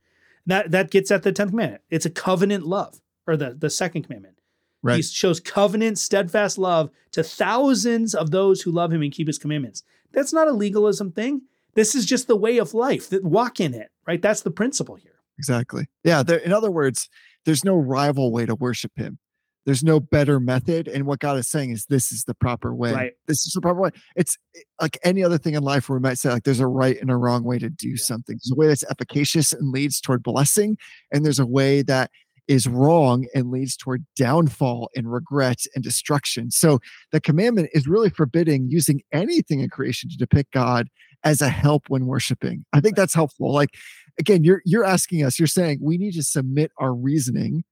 [0.47, 1.83] That that gets at the 10th commandment.
[1.89, 4.39] It's a covenant love or the the second commandment.
[4.83, 4.97] Right.
[4.97, 9.39] He shows covenant, steadfast love to thousands of those who love him and keep his
[9.39, 9.83] commandments.
[10.13, 11.43] That's not a legalism thing.
[11.75, 14.21] This is just the way of life that walk in it, right?
[14.21, 15.13] That's the principle here.
[15.39, 15.87] Exactly.
[16.05, 16.23] Yeah.
[16.23, 17.09] There, in other words,
[17.45, 19.19] there's no rival way to worship him.
[19.67, 20.89] There's no better method.
[20.89, 22.93] And what God is saying is this is the proper way.
[22.93, 23.13] Right.
[23.27, 23.91] This is the proper way.
[24.15, 24.37] It's
[24.81, 27.11] like any other thing in life where we might say, like, there's a right and
[27.11, 27.97] a wrong way to do Yeah.
[27.97, 28.35] something.
[28.37, 30.77] There's a way that's efficacious and leads toward blessing.
[31.11, 32.11] And there's a way that
[32.47, 36.51] is wrong and leads toward downfall and regret and destruction.
[36.51, 36.79] So
[37.11, 40.89] the commandment is really forbidding using anything in creation to depict God
[41.25, 42.65] as a help when worshiping.
[42.73, 43.53] I think that's helpful.
[43.53, 43.71] Like
[44.19, 47.65] again, you're you're asking us, you're saying we need to submit our reasoning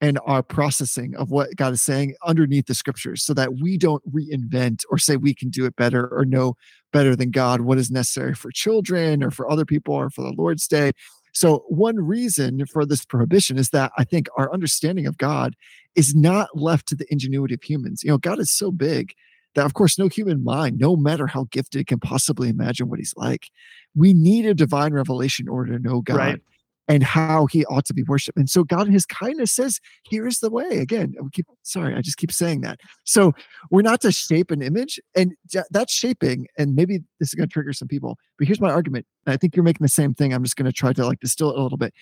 [0.00, 4.02] and our processing of what God is saying underneath the scriptures so that we don't
[4.12, 6.56] reinvent or say we can do it better or know
[6.92, 10.34] better than God what is necessary for children or for other people or for the
[10.36, 10.92] Lord's day.
[11.32, 15.56] So, one reason for this prohibition is that I think our understanding of God
[15.96, 18.04] is not left to the ingenuity of humans.
[18.04, 19.14] You know, God is so big
[19.54, 23.14] that, of course, no human mind, no matter how gifted, can possibly imagine what he's
[23.16, 23.50] like.
[23.94, 26.40] We need a divine revelation in order to know God Right.
[26.88, 28.36] and how he ought to be worshiped.
[28.36, 30.78] And so God in his kindness says, here's the way.
[30.78, 32.80] Again, we keep sorry, I just keep saying that.
[33.04, 33.32] So
[33.70, 35.34] we're not to shape an image, and
[35.70, 39.06] that shaping, and maybe this is going to trigger some people, but here's my argument.
[39.26, 40.34] I think you're making the same thing.
[40.34, 41.94] I'm just going to try to like distill it a little bit.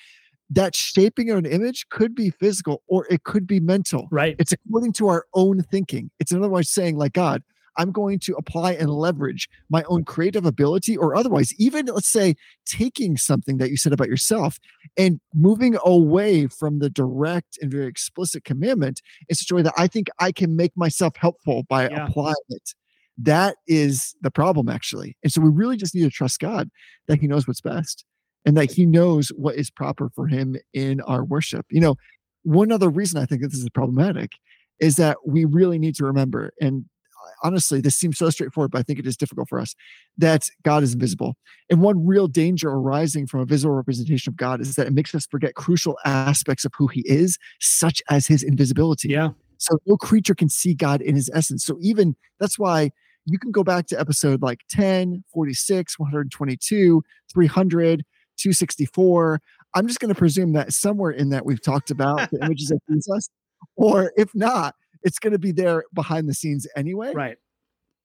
[0.54, 4.08] That shaping of an image could be physical or it could be mental.
[4.10, 4.36] Right.
[4.38, 6.10] It's according to our own thinking.
[6.20, 7.42] It's another way saying, like, God,
[7.78, 12.34] I'm going to apply and leverage my own creative ability or otherwise, even let's say
[12.66, 14.58] taking something that you said about yourself
[14.98, 19.74] and moving away from the direct and very explicit commandment in such a way that
[19.78, 22.04] I think I can make myself helpful by Yeah.
[22.06, 22.74] applying it.
[23.16, 25.16] That is the problem, actually.
[25.22, 26.70] And so we really just need to trust God
[27.08, 28.04] that He knows what's best
[28.44, 31.66] and that He knows what is proper for Him in our worship.
[31.70, 31.96] You know,
[32.42, 34.32] one other reason I think that this is problematic
[34.80, 36.84] is that we really need to remember, and
[37.24, 39.74] uh, honestly, this seems so straightforward, but I think it is difficult for us,
[40.18, 41.36] that God is invisible.
[41.70, 45.14] And one real danger arising from a visual representation of God is that it makes
[45.14, 49.10] us forget crucial aspects of who He is, such as His invisibility.
[49.10, 49.30] Yeah.
[49.62, 51.64] So no creature can see God in his essence.
[51.64, 52.90] So even that's why
[53.26, 58.04] you can go back to episode like 10, 46, 122, 300,
[58.42, 59.40] 264.
[59.74, 62.80] I'm just going to presume that somewhere in that we've talked about the images of
[62.90, 63.30] Jesus.
[63.76, 67.12] Or if not, it's going to be there behind the scenes anyway.
[67.14, 67.38] Right.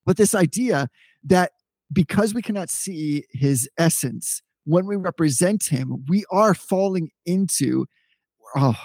[0.05, 0.89] But this idea
[1.25, 1.51] that
[1.91, 7.85] because we cannot see his essence, when we represent him, we are falling into,
[8.55, 8.75] oh,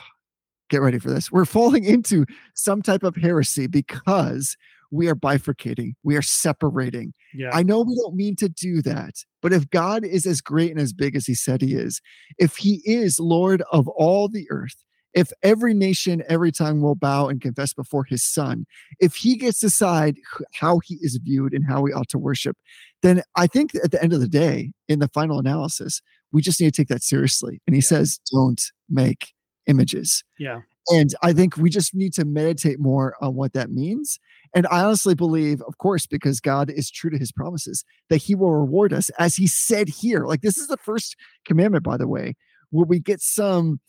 [0.71, 1.31] get ready for this.
[1.31, 2.25] We're falling into
[2.55, 4.57] some type of heresy because
[4.93, 7.15] we are bifurcating, we are separating.
[7.35, 7.51] Yeah.
[7.53, 10.79] I know we don't mean to do that, but if God is as great and
[10.81, 12.01] as big as he said he is,
[12.39, 14.77] if he is Lord of all the earth,
[15.15, 18.65] if every nation, every tongue will bow and confess before his son,
[19.01, 20.17] if he gets to decide
[20.55, 22.57] how he is viewed and how we ought to worship,
[23.03, 26.01] then I think at the end of the day, in the final analysis,
[26.33, 27.61] we just need to take that seriously.
[27.67, 27.89] And he Yeah.
[27.89, 29.33] says, don't make
[29.67, 30.23] images.
[30.39, 30.61] yeah.
[30.89, 34.19] And I think we just need to meditate more on what that means.
[34.55, 38.35] And I honestly believe, of course, because God is true to his promises, that he
[38.35, 40.27] will reward us as he said here.
[40.27, 41.17] Like, this is the first
[41.47, 42.35] commandment, by the way,
[42.71, 43.81] where we get some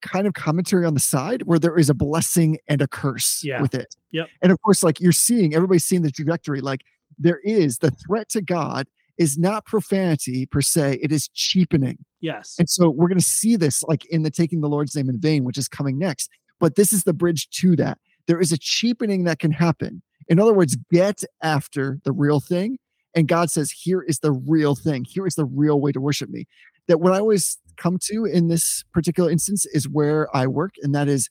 [0.00, 3.60] kind of commentary on the side where there is a blessing and a curse Yeah.
[3.60, 3.94] with it.
[4.12, 4.28] Yep.
[4.42, 6.60] And of course, like you're seeing, everybody's seeing the trajectory.
[6.60, 6.82] Like,
[7.18, 8.86] there is the threat to God
[9.18, 11.98] is not profanity per se, it is cheapening.
[12.20, 12.54] Yes.
[12.58, 15.20] And so we're going to see this like in the taking the Lord's name in
[15.20, 16.30] vain, which is coming next.
[16.60, 17.98] But this is the bridge to that.
[18.26, 20.02] There is a cheapening that can happen.
[20.28, 22.78] In other words, get after the real thing.
[23.14, 25.04] And God says, here is the real thing.
[25.08, 26.46] Here is the real way to worship me.
[26.86, 30.74] That what I always come to in this particular instance is where I work.
[30.82, 31.28] And that is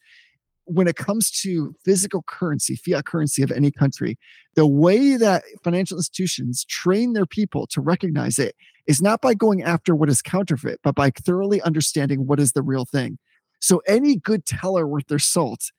[0.68, 4.18] when it comes to physical currency, fiat currency of any country,
[4.56, 8.54] the way that financial institutions train their people to recognize it
[8.86, 12.62] is not by going after what is counterfeit, but by thoroughly understanding what is the
[12.62, 13.18] real thing.
[13.62, 15.72] So any good teller worth their salt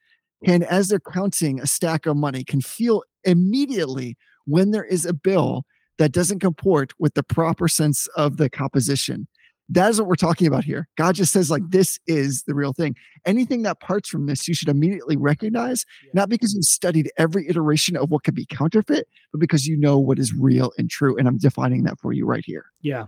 [0.44, 4.16] can, as they're counting a stack of money, can feel immediately
[4.46, 5.64] when there is a bill
[5.98, 9.28] that doesn't comport with the proper sense of the composition.
[9.70, 10.88] That is what we're talking about here.
[10.96, 11.76] God just says, like, mm-hmm.
[11.76, 12.96] this is the real thing.
[13.26, 16.12] Anything that parts from this, you should immediately recognize, Yeah.
[16.14, 19.98] not because you studied every iteration of what could be counterfeit, but because you know
[19.98, 21.16] what is real and true.
[21.18, 22.66] And I'm defining that for you right here.
[22.80, 23.06] Yeah.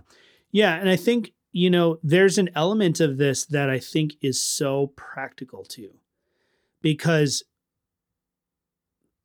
[0.51, 0.75] Yeah.
[0.75, 4.93] And I think, you know, there's an element of this that I think is so
[4.95, 5.89] practical too,
[6.81, 7.43] because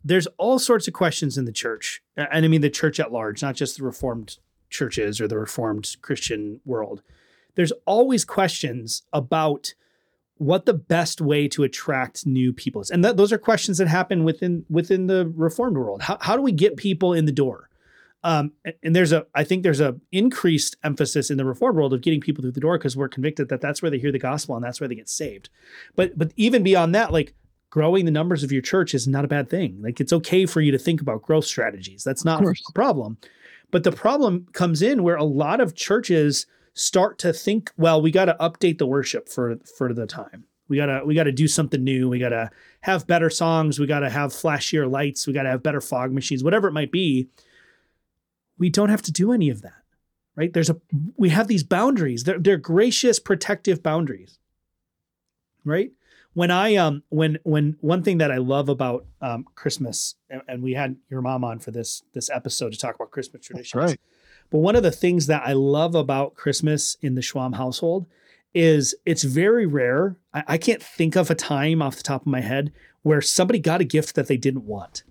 [0.03, 2.01] there's all sorts of questions in the church.
[2.17, 4.39] And I mean, the church at large, not just the Reformed
[4.71, 7.03] churches or the Reformed Christian world.
[7.57, 9.75] There's always questions about
[10.39, 12.91] what the best way to attract new people is.
[12.91, 16.03] And that, those are questions that happen within within the reformed world.
[16.03, 17.69] How, how do we get people in the door?
[18.23, 21.95] Um, and- and there's a, I think there's a increased emphasis in the reformed world
[21.95, 24.19] of getting people through the door because we're convicted that that's where they hear the
[24.19, 25.49] gospel and that's where they get saved.
[25.95, 27.35] But but even beyond that, like
[27.71, 29.81] growing the numbers of your church is not a bad thing.
[29.83, 32.05] Like it's okay for you to think about growth strategies.
[32.05, 33.17] That's not a problem.
[33.71, 36.47] But the problem comes in where a lot of churches
[36.77, 40.45] start to think, well, we got to update the worship for for the time.
[40.69, 42.09] We gotta we gotta do something new.
[42.09, 42.51] We gotta
[42.81, 43.79] have better songs.
[43.79, 45.27] We gotta have flashier lights.
[45.27, 46.43] We gotta have better fog machines.
[46.43, 47.29] Whatever it might be.
[48.59, 49.83] We don't have to do any of that,
[50.35, 50.53] right?
[50.53, 50.77] There's a
[51.17, 52.25] we have these boundaries.
[52.25, 54.39] They're they're gracious, protective boundaries,
[55.65, 55.93] right?
[56.35, 60.63] When I um when when one thing that I love about um Christmas, and, and
[60.63, 63.75] we had your mom on for this this episode to talk about Christmas traditions.
[63.75, 64.01] right.
[64.51, 68.07] But one of the things that I love about Christmas in the Schwamb household
[68.55, 70.17] is it's very rare.
[70.33, 72.73] I, I can't think of a time off the top of my head
[73.03, 75.05] where somebody got a gift that they didn't want.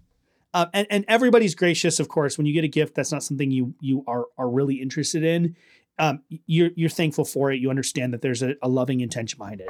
[0.54, 2.38] Uh, and, and everybody's gracious, of course.
[2.38, 5.56] When you get a gift that's not something you you are are really interested in,
[6.00, 7.60] um, you're you're thankful for it.
[7.60, 9.70] You understand that there's a, a loving intention behind it.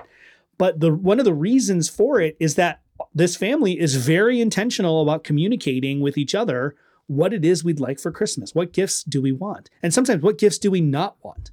[0.58, 2.82] But the one of the reasons for it is that
[3.14, 6.76] this family is very intentional about communicating with each other
[7.08, 8.56] what it is we'd like for Christmas.
[8.56, 9.70] What gifts do we want?
[9.84, 11.52] And sometimes what gifts do we not want?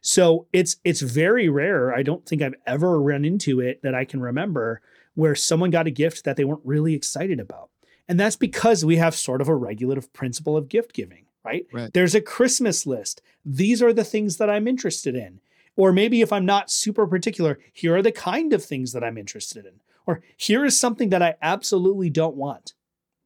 [0.00, 1.94] So it's it's very rare.
[1.94, 4.80] I don't think I've ever run into it that I can remember
[5.14, 7.70] where someone got a gift that they weren't really excited about.
[8.08, 11.66] And that's because we have sort of a regulative principle of gift giving, right?
[11.72, 11.92] Right.
[11.92, 13.22] There's a Christmas list.
[13.44, 15.40] These are the things that I'm interested in.
[15.76, 19.16] Or maybe if I'm not super particular, here are the kind of things that I'm
[19.16, 19.80] interested in.
[20.04, 22.74] Or here is something that I absolutely don't want.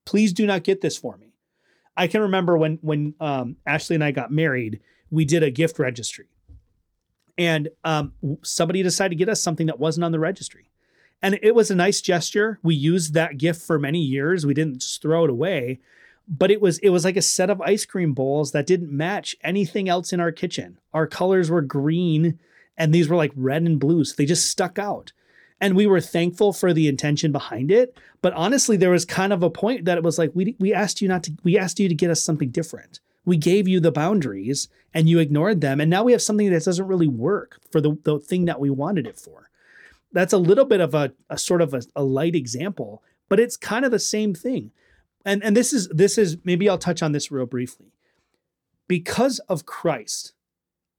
[0.05, 1.26] Please do not get this for me.
[1.97, 4.81] I can remember when when um, Ashley and I got married,
[5.11, 6.27] we did a gift registry,
[7.39, 10.71] and um, somebody decided to get us something that wasn't on the registry,
[11.23, 12.59] and it was a nice gesture.
[12.63, 14.45] We used that gift for many years.
[14.45, 15.81] We didn't just throw it away,
[16.29, 19.37] but it was it was like a set of ice cream bowls that didn't match
[19.43, 20.79] anything else in our kitchen.
[20.93, 22.39] Our colors were green,
[22.77, 25.13] and these were like red and blue, so they just stuck out.
[25.61, 29.43] And we were thankful for the intention behind it, but honestly, there was kind of
[29.43, 31.89] a point that it was like we we asked you not to we asked you
[31.89, 33.01] to get us something different.
[33.25, 36.65] We gave you the boundaries and you ignored them, and now we have something that
[36.65, 39.49] doesn't really work for the, the thing that we wanted it for.
[40.13, 43.57] That's a little bit of a, a sort of a, a light example, but it's
[43.57, 44.73] kind of the same thing.
[45.25, 47.93] And and this is this is maybe I'll touch on this real briefly.
[48.89, 50.33] Because of Christ,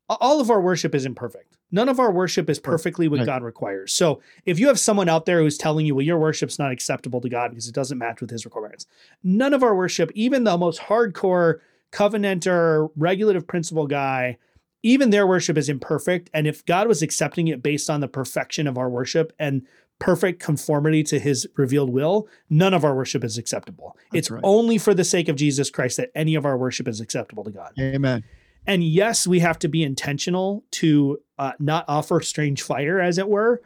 [0.10, 1.57] all of our worship is imperfect.
[1.72, 3.26] None of our worship is perfectly what Right.
[3.26, 3.92] God requires.
[3.94, 7.20] So if you have someone out there who's telling you, well, your worship's not acceptable
[7.22, 8.86] to God because it doesn't match with his requirements,
[9.24, 11.60] none of our worship, even the most hardcore
[11.92, 14.38] covenanter, regulative principle guy,
[14.84, 16.30] even their worship is imperfect.
[16.34, 19.66] And if God was accepting it based on the perfection of our worship and
[20.00, 23.98] perfect conformity to his revealed will, none of our worship is acceptable.
[24.12, 24.42] That's it's right.
[24.44, 27.52] only for the sake of Jesus Christ that any of our worship is acceptable to
[27.52, 27.72] God.
[27.80, 28.24] Amen.
[28.68, 33.30] And yes, we have to be intentional to uh, not offer strange fire, as it
[33.30, 33.62] were.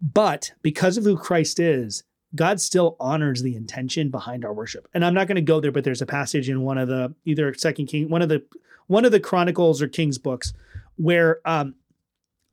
[0.00, 4.88] But because of who Christ is, God still honors the intention behind our worship.
[4.92, 7.14] And I'm not going to go there, but there's a passage in one of the
[7.24, 8.42] either Second King, one of the
[8.88, 10.52] one of the Chronicles or Kings books,
[10.96, 11.74] where um,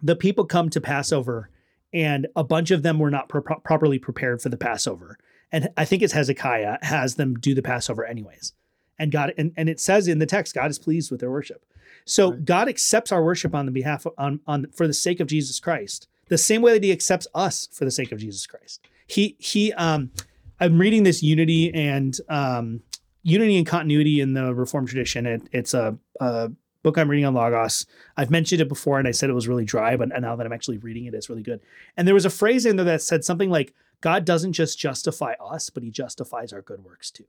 [0.02, 1.50] the people come to Passover,
[1.92, 5.18] and a bunch of them were not pro- properly prepared for the Passover.
[5.52, 8.54] And I think it's Hezekiah has them do the Passover anyways.
[9.00, 11.66] And God and, and it says in the text, God is pleased with their worship.
[12.06, 12.46] So Right.
[12.46, 15.60] God accepts our worship on the behalf of, on on for the sake of Jesus
[15.60, 18.88] Christ, the same way that He accepts us for the sake of Jesus Christ.
[19.08, 20.12] He he um,
[20.60, 22.82] I'm reading this unity and um,
[23.24, 25.26] unity and continuity in the Reformed tradition.
[25.26, 26.52] It, it's a, a
[26.84, 27.86] book I'm reading on Logos.
[28.18, 30.54] I've mentioned it before, and I said it was really dry, but now that I'm
[30.54, 31.62] actually reading it, it's really good.
[31.98, 35.34] And there was a phrase in there that said something like, "God doesn't just justify
[35.40, 37.26] us, but He justifies our good works too."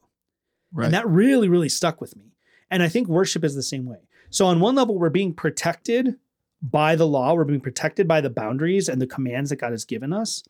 [0.72, 0.86] Right.
[0.86, 2.32] And that really, really stuck with me.
[2.70, 3.98] And I think worship is the same way.
[4.30, 6.16] So, on one level, we're being protected
[6.62, 9.84] by the law, we're being protected by the boundaries and the commands that God has
[9.84, 10.44] given us.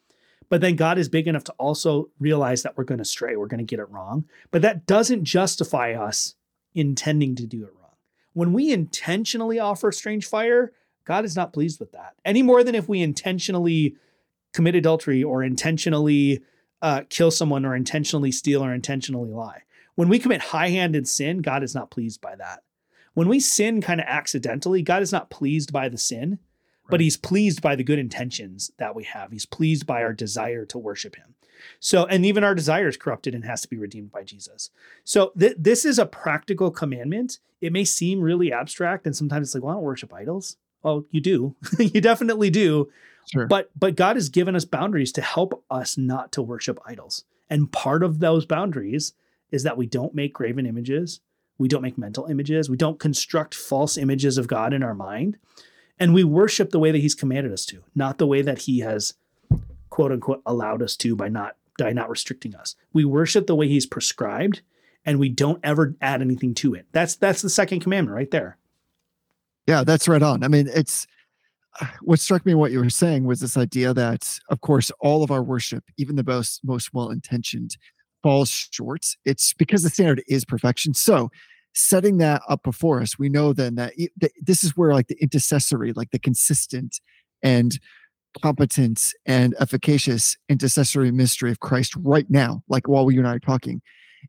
[0.49, 3.47] But then God is big enough to also realize that we're going to stray, we're
[3.47, 4.25] going to get it wrong.
[4.51, 6.35] But that doesn't justify us
[6.75, 7.95] intending to do it wrong.
[8.33, 10.73] When we intentionally offer strange fire,
[11.05, 13.97] God is not pleased with that any more than if we intentionally
[14.53, 16.41] commit adultery or intentionally
[16.83, 19.63] uh, kill someone or intentionally steal or intentionally lie.
[20.01, 22.63] When we commit high handed sin, God is not pleased by that.
[23.13, 26.39] When we sin kind of accidentally, God is not pleased by the sin,
[26.89, 29.31] but he's pleased by the good intentions that we have.
[29.31, 31.35] He's pleased by our desire to worship him.
[31.81, 34.71] So, and even our desire is corrupted and has to be redeemed by Jesus.
[35.05, 37.39] So, th- this is a practical commandment.
[37.61, 40.57] It may seem really abstract, and sometimes it's like, well, I don't worship idols.
[40.83, 41.57] Well, you do.
[41.79, 42.89] you definitely do
[43.31, 43.47] Sure.
[43.47, 47.25] but but God has given us boundaries to help us not to worship idols.
[47.51, 49.13] And part of those boundaries
[49.51, 51.21] is that we don't make graven images,
[51.59, 55.37] we don't make mental images, we don't construct false images of God in our mind,
[55.99, 58.81] and we worship the way that he's commanded us to, not the way that he
[58.81, 59.15] has
[59.91, 62.77] quote unquote allowed us to by not by not restricting us.
[62.93, 64.63] We worship the way he's prescribed
[65.05, 66.87] and we don't ever add anything to it.
[66.93, 68.59] That's that's the second commandment right there.
[69.67, 70.43] Yeah, that's right on.
[70.43, 71.07] I mean, it's
[72.03, 75.31] what struck me what you were saying was this idea that, of course, all of
[75.31, 77.77] our worship, even the most most well intentioned,
[78.23, 79.07] falls short.
[79.25, 80.95] It's because the standard is perfection.
[80.95, 81.31] So,
[81.73, 83.93] setting that up before us, we know then that,
[84.41, 87.01] this is where like the intercessory, like the consistent
[87.43, 87.79] and
[88.43, 93.41] competent and efficacious intercessory mystery of Christ right now, like while you and I are
[93.41, 93.83] talking,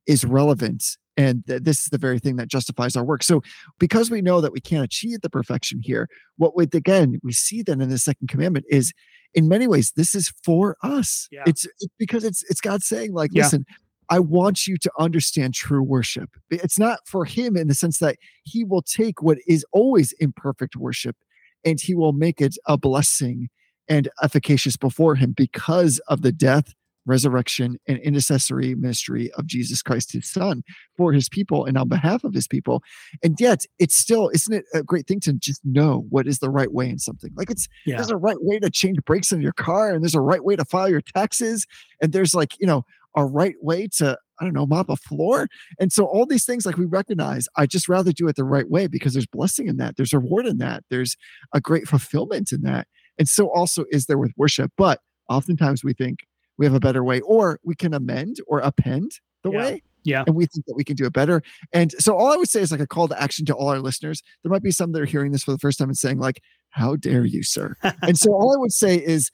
[0.07, 0.83] is relevant.
[1.17, 3.21] And th- this is the very thing that justifies our work.
[3.21, 3.41] So,
[3.79, 7.61] because we know that we can't achieve the perfection here, what we again we see
[7.63, 8.93] then in the second commandment is,
[9.33, 11.27] in many ways, this is for us.
[11.31, 11.43] Yeah.
[11.45, 13.43] It's it's because it's it's God saying like, Yeah.
[13.43, 13.65] listen.
[14.09, 16.31] I want you to understand true worship.
[16.49, 20.75] It's not for him in the sense that he will take what is always imperfect
[20.75, 21.15] worship
[21.63, 23.47] and he will make it a blessing
[23.87, 26.73] and efficacious before him because of the death,
[27.05, 30.63] resurrection, and intercessory ministry of Jesus Christ, his son,
[30.97, 32.83] for his people and on behalf of his people.
[33.23, 36.49] And yet, it's still, isn't it a great thing to just know what is the
[36.49, 37.31] right way in something?
[37.35, 37.95] Like, it's Yeah.
[37.97, 40.55] there's a right way to change brakes in your car, and there's a right way
[40.55, 41.65] to file your taxes,
[42.01, 42.83] and there's like, you know,
[43.15, 45.47] a right way to, I don't know, mop a floor.
[45.79, 48.69] And so all these things, like we recognize, I just rather do it the right
[48.69, 51.17] way because there's blessing in that, there's reward in that, there's
[51.53, 52.87] a great fulfillment in that.
[53.19, 54.71] And so also is there with worship.
[54.77, 56.19] But oftentimes we think
[56.57, 59.11] we have a better way, or we can amend or append
[59.43, 59.57] the Yeah.
[59.57, 59.83] way.
[60.03, 60.23] Yeah.
[60.25, 61.43] And we think that we can do it better.
[61.73, 63.79] And so all I would say is like a call to action to all our
[63.79, 64.23] listeners.
[64.43, 66.41] There might be some that are hearing this for the first time and saying, like,
[66.69, 67.75] how dare you, sir?
[68.01, 69.29] and so all I would say is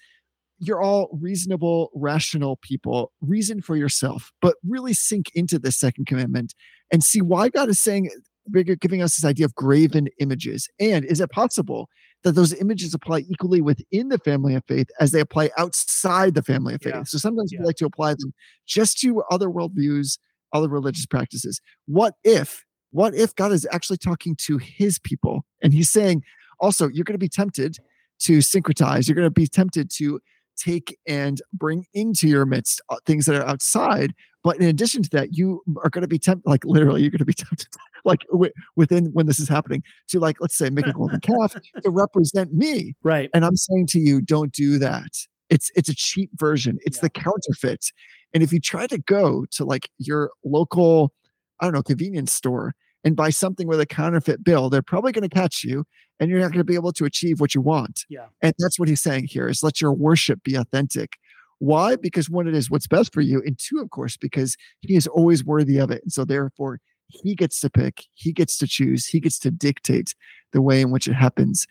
[0.60, 3.12] you're all reasonable, rational people.
[3.22, 6.54] Reason for yourself, but really sink into the second commandment
[6.92, 8.10] and see why God is saying,
[8.52, 10.68] giving us this idea of graven images.
[10.80, 11.90] And is it possible
[12.24, 16.42] that those images apply equally within the family of faith as they apply outside the
[16.44, 16.94] family of faith?
[16.96, 17.04] Yeah.
[17.04, 17.60] So sometimes Yeah.
[17.62, 18.34] we like to apply them
[18.66, 20.18] just to other worldviews,
[20.54, 21.62] other religious practices.
[21.86, 26.24] What if, what if God is actually talking to his people and he's saying,
[26.60, 27.78] also, you're going to be tempted
[28.22, 30.20] to syncretize, you're going to be tempted to
[30.58, 34.16] take and bring into your midst uh, things that are outside.
[34.44, 37.20] But in addition to that, you are going to be tempted, like literally, you're going
[37.20, 37.68] to be tempted.
[38.08, 41.20] Like uh, wi- within when this is happening to like let's say make a golden
[41.20, 42.96] calf to represent me.
[43.04, 43.30] Right.
[43.36, 45.12] and i'm saying to you don't do that.
[45.50, 46.78] It's it's a cheap version.
[46.86, 47.02] It's Yeah.
[47.04, 47.86] the counterfeit.
[48.34, 51.14] And if you try to go to like your local
[51.60, 55.28] i don't know convenience store and buy something with a counterfeit bill they're probably going
[55.30, 55.86] to catch you
[56.20, 58.04] and you're not going to be able to achieve what you want.
[58.10, 58.26] Yeah.
[58.42, 61.12] and that's what he's saying here is let your worship be authentic.
[61.60, 61.96] Why?
[61.96, 65.08] Because one it is what's best for you and two of course because he is
[65.08, 66.02] always worthy of it.
[66.04, 70.14] And so therefore he gets to pick he gets to choose he gets to dictate
[70.54, 71.66] the way in which it happens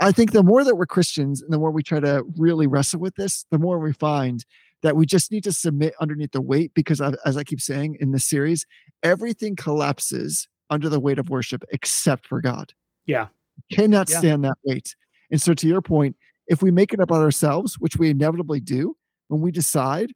[0.00, 3.00] i think the more that we're christians and the more we try to really wrestle
[3.00, 4.44] with this the more we find
[4.82, 7.96] that we just need to submit underneath the weight because I- as i keep saying
[8.00, 8.64] in this series
[9.02, 12.72] everything collapses under the weight of worship except for god
[13.06, 13.28] Yeah.
[13.72, 14.18] cannot Yeah.
[14.18, 14.94] stand that weight
[15.30, 16.16] and so to your point
[16.46, 18.96] if we make it about ourselves which we inevitably do
[19.28, 20.12] when we decide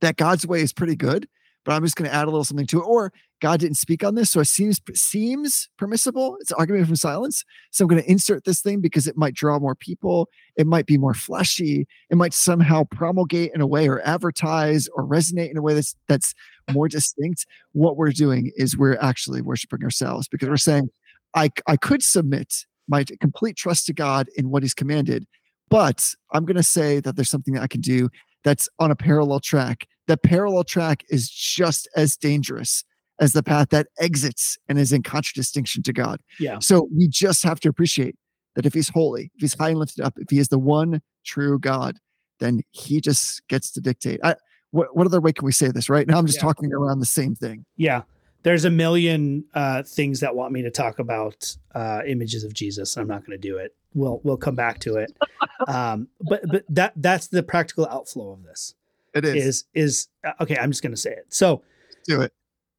[0.00, 1.28] that God's way is pretty good,
[1.64, 4.04] but I'm just going to add a little something to it, or God didn't speak
[4.04, 6.36] on this, so it seems seems permissible.
[6.40, 9.58] It's argument from silence, so I'm going to insert this thing because it might draw
[9.58, 10.28] more people.
[10.56, 11.86] It might be more fleshy.
[12.10, 15.94] It might somehow promulgate in a way, or advertise, or resonate in a way that's
[16.08, 16.34] that's
[16.72, 17.46] more distinct.
[17.72, 20.88] What we're doing is we're actually worshiping ourselves because we're saying,
[21.34, 25.26] I I could submit my complete trust to God in what He's commanded,
[25.68, 28.08] but I'm going to say that there's something that I can do
[28.44, 29.88] that's on a parallel track.
[30.06, 32.84] The parallel track is just as dangerous
[33.20, 36.20] as the path that exits and is in contradistinction to God.
[36.40, 36.58] Yeah.
[36.58, 38.16] So we just have to appreciate
[38.56, 41.00] that if he's holy, if he's high and lifted up, if he is the one
[41.24, 41.96] true God,
[42.40, 44.20] then he just gets to dictate.
[44.24, 44.34] I,
[44.72, 46.06] what, what other way can we say this, right?
[46.06, 46.42] Now I'm just Yeah.
[46.42, 47.64] talking around the same thing.
[47.76, 48.02] Yeah.
[48.42, 52.96] There's a million uh, things that want me to talk about uh, images of Jesus.
[52.98, 53.74] I'm not going to do it.
[53.94, 55.16] We'll we'll come back to it.
[55.68, 58.74] Um, but but that that's the practical outflow of this
[59.14, 59.34] It is.
[59.46, 60.56] is is uh, okay.
[60.56, 61.26] I'm just going to say it.
[61.28, 61.62] So
[62.06, 62.32] Do it.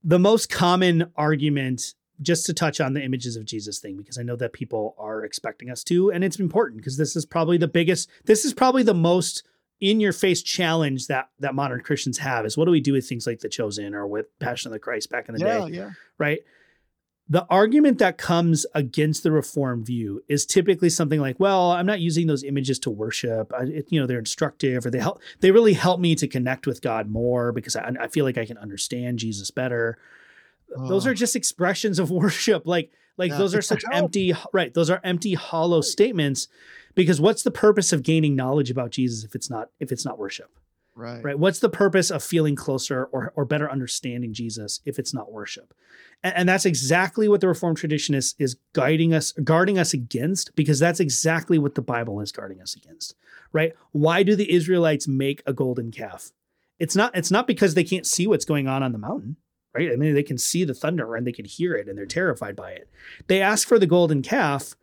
[0.04, 4.24] the most common argument just to touch on the images of Jesus thing because I
[4.24, 7.68] know that people are expecting us to and it's important because this is probably the
[7.68, 9.44] biggest this is probably the most
[9.82, 13.08] in your face challenge that that modern Christians have is what do we do with
[13.10, 15.76] things like the chosen or with Passion of the Christ back in the Yeah, day
[15.76, 15.90] yeah.
[16.18, 16.40] right
[17.28, 22.00] the argument that comes against the reform view is typically something like well i'm not
[22.00, 23.52] using those images to worship.
[23.52, 26.68] I, it, you know they're instructive or they help they really help me to connect
[26.68, 29.98] with god more because i, I feel like i can understand jesus better.
[30.78, 31.12] Those Oh.
[31.12, 32.64] are just expressions of worship.
[32.68, 36.48] Like like Yeah, those are such empty right those are empty hollow statements
[36.96, 40.18] because what's the purpose of gaining knowledge about jesus if it's not if it's not
[40.20, 40.52] worship
[40.98, 41.22] Right.
[41.22, 41.38] right?
[41.38, 45.74] What's the purpose of feeling closer or, or better understanding jesus if it's not worship?
[46.24, 50.56] And, and that's exactly what the reformed tradition is is guiding us guarding us against
[50.56, 53.16] because that's exactly what the bible is guarding us against
[53.52, 53.74] right?
[53.92, 56.32] Why do the israelites make a golden calf?
[56.80, 59.36] It's not it's not because they can't see what's going on on the mountain
[59.74, 59.92] right?
[59.92, 62.56] I mean they can see the thunder and they can hear it and they're terrified
[62.56, 62.90] by it.
[63.28, 64.76] They ask for the golden calf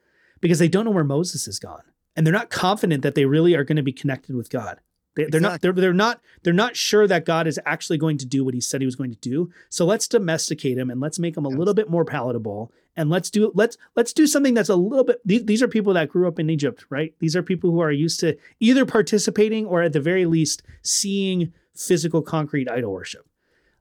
[0.42, 1.84] because they don't know where moses is gone
[2.14, 4.80] and they're not confident that they really are going to be connected with god
[5.14, 8.26] they, they're not they're, they're not they're not sure that god is actually going to
[8.26, 9.50] do what he said he was going to do.
[9.68, 11.58] So let's domesticate him and let's make him a Yes.
[11.58, 15.20] little bit more palatable and let's do let's let's do something that's a little bit
[15.24, 17.14] these, these are people that grew up in egypt right?
[17.18, 21.52] These are people who are used to either participating or at the very least seeing
[21.74, 23.26] physical concrete idol worship.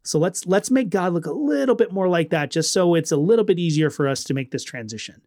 [0.03, 3.11] So let's let's make god look a little bit more like that just so it's
[3.11, 5.21] a little bit easier for us to make this transition.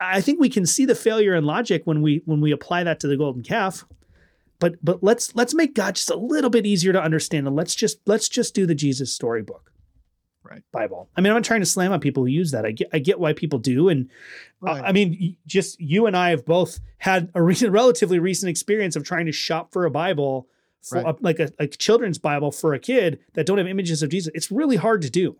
[0.00, 3.00] I think we can see the failure in logic when we when we apply that
[3.00, 3.84] to the golden calf
[4.58, 7.74] but but let's let's make god just a little bit easier to understand and let's
[7.74, 9.70] just let's just do the jesus storybook
[10.42, 10.62] Right.
[10.72, 12.88] bible i mean i'm not trying to slam on people who use that i get
[12.92, 14.10] i get why people do and
[14.66, 18.96] uh, I mean, just you and I have both had a recent, relatively recent experience
[18.96, 20.48] of trying to shop for a Bible,
[20.80, 21.06] for Right.
[21.06, 24.32] a, like a, a children's Bible for a kid that don't have images of Jesus.
[24.34, 25.36] It's really hard to do.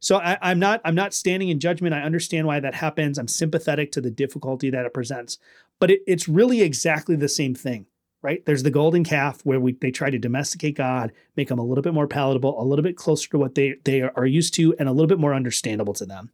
[0.00, 1.94] So I, I'm not I'm not standing in judgment.
[1.94, 3.18] I understand why that happens.
[3.18, 5.36] I'm sympathetic to the difficulty that it presents,
[5.78, 7.84] but it, it's really exactly the same thing,
[8.22, 8.44] right?
[8.46, 11.82] There's the golden calf where we they try to domesticate God, make him a little
[11.82, 14.88] bit more palatable, a little bit closer to what they they are used to, and
[14.88, 16.30] a little bit more understandable to them.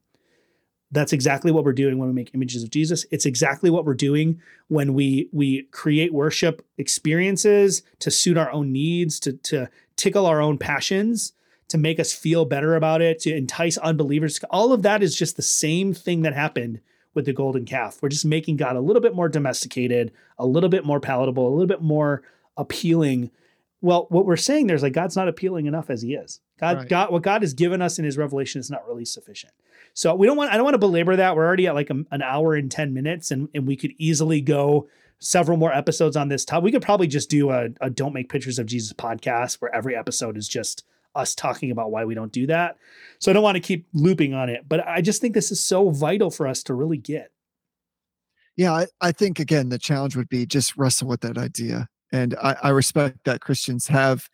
[0.90, 3.05] That's exactly what we're doing when we make images of Jesus.
[3.10, 8.73] It's exactly what we're doing when we we create worship experiences to suit our own
[8.73, 11.32] needs, to to tickle our own passions,
[11.69, 14.40] to make us feel better about it, to entice unbelievers.
[14.51, 16.81] All of that is just the same thing that happened
[17.19, 17.99] with the golden calf.
[18.01, 21.51] We're just making God a little bit more domesticated, a little bit more palatable, a
[21.51, 22.23] little bit more
[22.57, 23.31] appealing.
[23.81, 26.40] Well, what we're saying there is like God's not appealing enough as he is.
[26.61, 26.89] God, Right.
[26.89, 29.53] God, what God has given us in his revelation is not really sufficient.
[29.95, 31.35] So we don't want, I don't want to belabor that.
[31.35, 34.40] We're already at like a- an hour and 10 minutes and, and we could easily
[34.40, 34.89] go
[35.19, 36.65] several more episodes on this topic.
[36.65, 39.97] We could probably just do a, a don't make pictures of Jesus podcast where every
[39.97, 40.85] episode is just
[41.19, 42.77] us talking about why we don't do that.
[43.19, 45.62] So I don't want to keep looping on it, but I just think this is
[45.62, 47.31] so vital for us to really get.
[48.57, 51.89] Yeah, I, I think again the challenge would be just wrestle with that idea.
[52.12, 54.28] And I, I respect that Christians have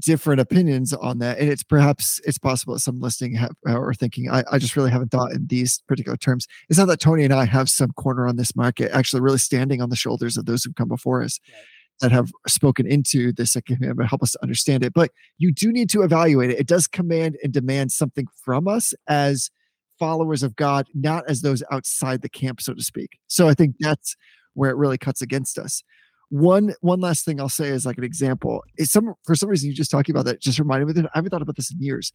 [0.00, 1.38] different opinions on that.
[1.38, 4.90] And it's perhaps it's possible that some listening have, are thinking, I, I just really
[4.90, 6.46] haven't thought in these particular terms.
[6.68, 9.80] It's not that Tony and I have some corner on this market, actually really standing
[9.80, 11.38] on the shoulders of those who've come before us.
[11.48, 11.62] Right.
[12.00, 14.92] That have spoken into the second commandment, help us to understand it.
[14.92, 16.58] But you do need to evaluate it.
[16.58, 19.50] It does command and demand something from us as
[19.98, 23.18] followers of God, not as those outside the camp, so to speak.
[23.28, 24.16] So I think that's
[24.54, 25.82] where it really cuts against us.
[26.30, 28.62] One one last thing I'll say is like an example.
[28.76, 31.18] Is some for some reason you just talking about that just reminded me that I
[31.18, 32.12] haven't thought about this in years.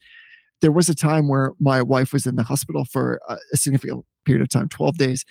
[0.61, 4.03] There was a time where my wife was in the hospital for a, a significant
[4.25, 5.23] period of time, 12 days.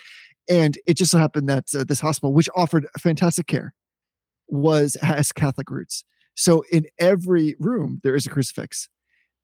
[0.49, 3.75] And it just so happened that uh, this hospital, which offered fantastic care,
[4.49, 6.05] was has Catholic roots.
[6.35, 8.89] So in every room there is a crucifix.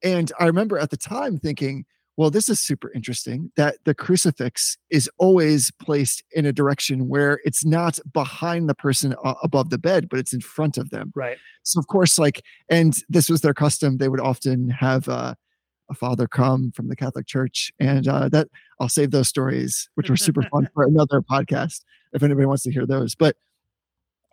[0.02, 1.84] And I remember at the time thinking,
[2.16, 7.40] well, this is super interesting that the crucifix is always placed in a direction where
[7.44, 11.12] it's not behind the person above the bed, but it's in front of them.
[11.16, 11.38] Right.
[11.64, 15.34] So, of course, like, and this was their custom, they would often have uh,
[15.90, 17.72] a father come from the Catholic Church.
[17.80, 18.48] And uh, that
[18.80, 21.80] I'll save those stories, which were super fun for another podcast
[22.12, 23.16] if anybody wants to hear those.
[23.16, 23.36] But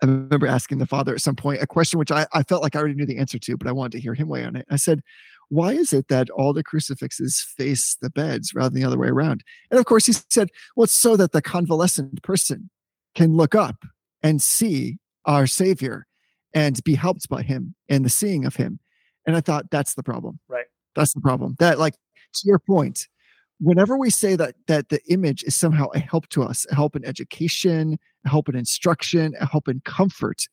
[0.02, 2.76] I remember asking the father at some point a question which I, I felt like
[2.76, 4.66] I already knew the answer to, but I wanted to hear him weigh on it.
[4.70, 5.02] I said,
[5.50, 9.10] Why is it that all the crucifixes face the beds rather than the other way
[9.10, 9.44] around?
[9.70, 12.70] And of course, he said, Well, it's so that the convalescent person
[13.14, 13.86] can look up
[14.24, 16.08] and see our Savior
[16.54, 18.80] and be helped by him and the seeing of him.
[19.28, 20.40] And I thought, That's the problem.
[20.48, 20.66] Right.
[20.96, 21.56] That's the problem.
[21.60, 21.94] That, like,
[22.34, 23.08] to your point,
[23.62, 26.96] whenever we say that that the image is somehow a help to us a help
[26.96, 30.44] in education a help in instruction a help in comfort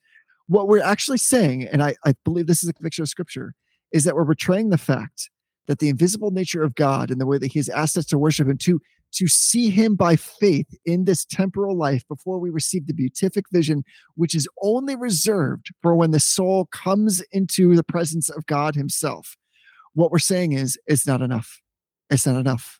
[0.47, 3.55] what we're actually saying and i, I believe this is a conviction of scripture
[3.93, 5.31] is that we're betraying the fact
[5.67, 8.19] that the invisible nature of god and the way that he has asked us to
[8.19, 8.81] worship him to
[9.11, 13.83] to see him by faith in this temporal life before we receive the beatific vision
[14.17, 19.37] which is only reserved for when the soul comes into the presence of god himself
[19.95, 21.61] what we're saying is it's not enough.
[22.09, 22.79] It's not enough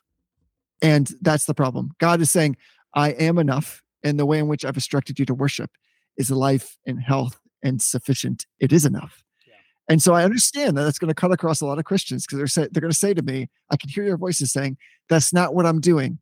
[0.81, 1.91] and that's the problem.
[1.99, 2.57] God is saying,
[2.93, 3.81] I am enough.
[4.03, 5.71] And the way in which I've instructed you to worship
[6.17, 8.45] is life and health and sufficient.
[8.59, 9.23] It is enough.
[9.45, 9.55] Yeah.
[9.89, 12.37] And so I understand that that's going to cut across a lot of Christians because
[12.37, 14.77] they're say, they're going to say to me, I can hear your voices saying,
[15.09, 16.19] that's not what I'm doing.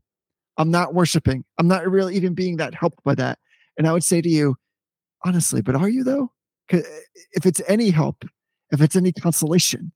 [0.58, 1.46] I'm not worshiping.
[1.60, 3.38] I'm not really even being that helped by that.
[3.78, 4.56] And I would say to you,
[5.24, 6.32] honestly, but are you though?
[6.72, 6.82] Eh,
[7.34, 8.26] if it's any help,
[8.72, 9.92] if it's any consolation,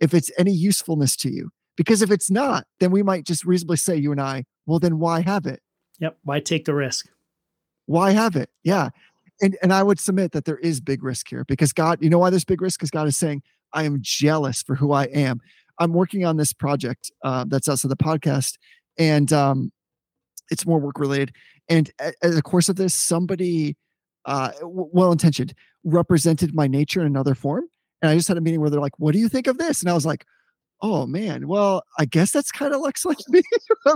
[0.00, 3.76] if it's any usefulness to you, because if it's not, then we might just reasonably
[3.76, 5.60] say, you and I, well, then why have it?
[6.00, 6.18] Yep.
[6.24, 7.08] Why take the risk?
[7.86, 8.50] Why have it?
[8.64, 8.90] Yeah.
[9.40, 12.18] And and I would submit that there is big risk here because God, you know
[12.18, 12.80] why there's big risk?
[12.80, 13.42] Because God is saying,
[13.72, 15.40] I am jealous for who I am.
[15.78, 18.54] I'm working on this project uh, that's outside the podcast,
[18.98, 19.72] and um,
[20.50, 21.32] it's more work related.
[21.68, 23.76] And as a- the course of this, somebody
[24.24, 25.54] uh, well intentioned
[25.84, 27.64] represented my nature in another form.
[28.02, 29.82] And I just had a meeting where they're like, What do you think of this?
[29.82, 30.24] And I was like,
[30.82, 33.42] Oh man, well, I guess that's kind of looks like me.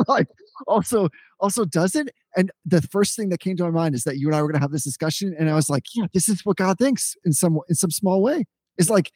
[0.09, 0.29] Like
[0.67, 1.09] also,
[1.39, 2.11] also doesn't.
[2.37, 4.49] And the first thing that came to my mind is that you and I were
[4.49, 5.35] gonna have this discussion.
[5.39, 8.23] And I was like, Yeah, this is what God thinks in some in some small
[8.23, 8.45] way.
[8.79, 9.13] It's like,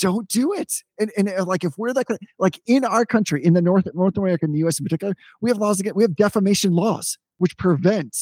[0.00, 0.72] don't do it.
[0.98, 3.86] And and uh, like if we're kind of, like in our country, in the North
[3.94, 7.18] North America, in the US in particular, we have laws against we have defamation laws
[7.38, 8.16] which prevent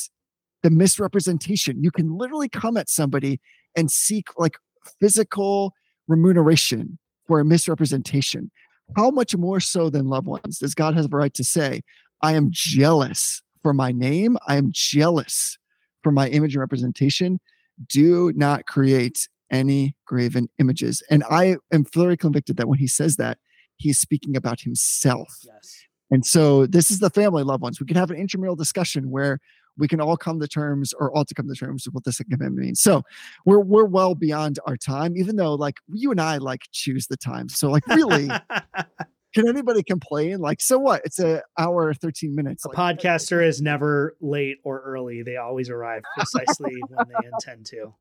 [0.62, 1.82] the misrepresentation.
[1.82, 3.40] You can literally come at somebody
[3.76, 4.56] and seek like
[5.00, 5.74] physical
[6.08, 8.50] remuneration for a misrepresentation.
[8.96, 11.82] How much more so than loved ones does God have a right to say,
[12.20, 14.36] I am jealous for my name?
[14.46, 15.58] I am jealous
[16.02, 17.40] for my image and representation.
[17.88, 21.02] Do not create any graven images.
[21.10, 23.38] And I am very convicted that when he says that,
[23.76, 25.28] he's speaking about himself.
[25.44, 25.84] Yes.
[26.10, 27.80] And so this is the family loved ones.
[27.80, 29.38] We can have an intramural discussion where
[29.78, 32.12] we can all come to terms or all to come to terms with what the
[32.12, 32.80] second commandment means.
[32.80, 33.02] So
[33.46, 37.16] we're we're well beyond our time, even though like you and I like choose the
[37.16, 37.48] time.
[37.48, 38.28] So like really,
[39.34, 40.40] can anybody complain?
[40.40, 41.00] Like, so what?
[41.06, 42.66] It's a hour, 13 minutes.
[42.66, 45.22] a Like, podcaster is never late or early.
[45.22, 47.94] They always arrive precisely when they intend to.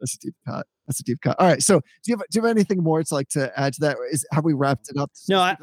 [0.00, 0.66] that's a deep cut.
[0.86, 1.38] That's a deep cut.
[1.38, 1.62] All right.
[1.62, 3.98] So do you have do you have anything more to like to add to that
[4.10, 5.10] is have we wrapped it up?
[5.28, 5.56] No, I-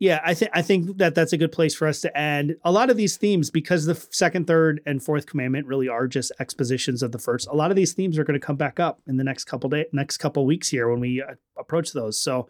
[0.00, 2.56] Yeah, I think I think that that's a good place for us to end.
[2.64, 6.32] A lot of these themes, because the second, third, and fourth commandment really are just
[6.40, 7.46] expositions of the first.
[7.48, 9.68] A lot of these themes are going to come back up in the next couple
[9.70, 12.18] day, next couple weeks here when we uh, approach those.
[12.18, 12.48] So,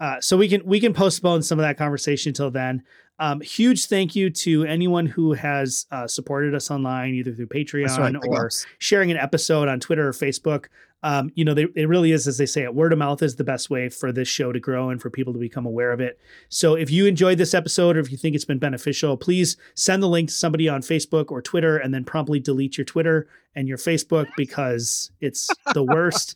[0.00, 2.82] Uh, so we can we can postpone some of that conversation until then.
[3.20, 7.98] Um, huge thank you to anyone who has uh, supported us online, either through Patreon
[7.98, 8.48] right, or
[8.78, 10.66] sharing an episode on Twitter or Facebook.
[11.02, 13.36] Um, you know, they, it really is, as they say, it word of mouth is
[13.36, 16.00] the best way for this show to grow and for people to become aware of
[16.00, 16.18] it.
[16.48, 20.02] So if you enjoyed this episode or if you think it's been beneficial, please send
[20.02, 23.68] the link to somebody on Facebook or Twitter and then promptly delete your Twitter and
[23.68, 26.34] your Facebook because it's the worst.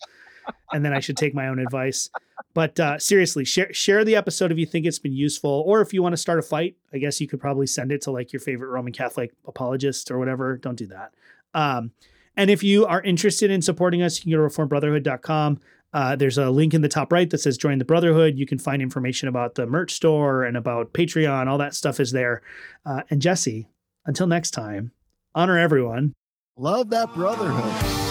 [0.73, 2.09] and then I should take my own advice.
[2.55, 5.95] But uh, seriously, share share the episode if you think it's been useful, or if
[5.95, 6.77] you want to start a fight.
[6.93, 10.19] I guess you could probably send it to like your favorite Roman Catholic apologist or
[10.19, 10.57] whatever.
[10.57, 11.13] Don't do that.
[11.55, 11.93] Um,
[12.37, 15.61] and if you are interested in supporting us, you can go to reformedbrotherhood.com.
[15.93, 18.39] Uh, there's a link in the top right that says join the brotherhood.
[18.39, 21.49] You can find information about the merch store and about Patreon.
[21.49, 22.43] All that stuff is there.
[22.87, 23.69] Uh, and Jesse,
[24.07, 24.93] until next time,
[25.35, 26.15] honor everyone.
[26.57, 28.02] Love that brotherhood.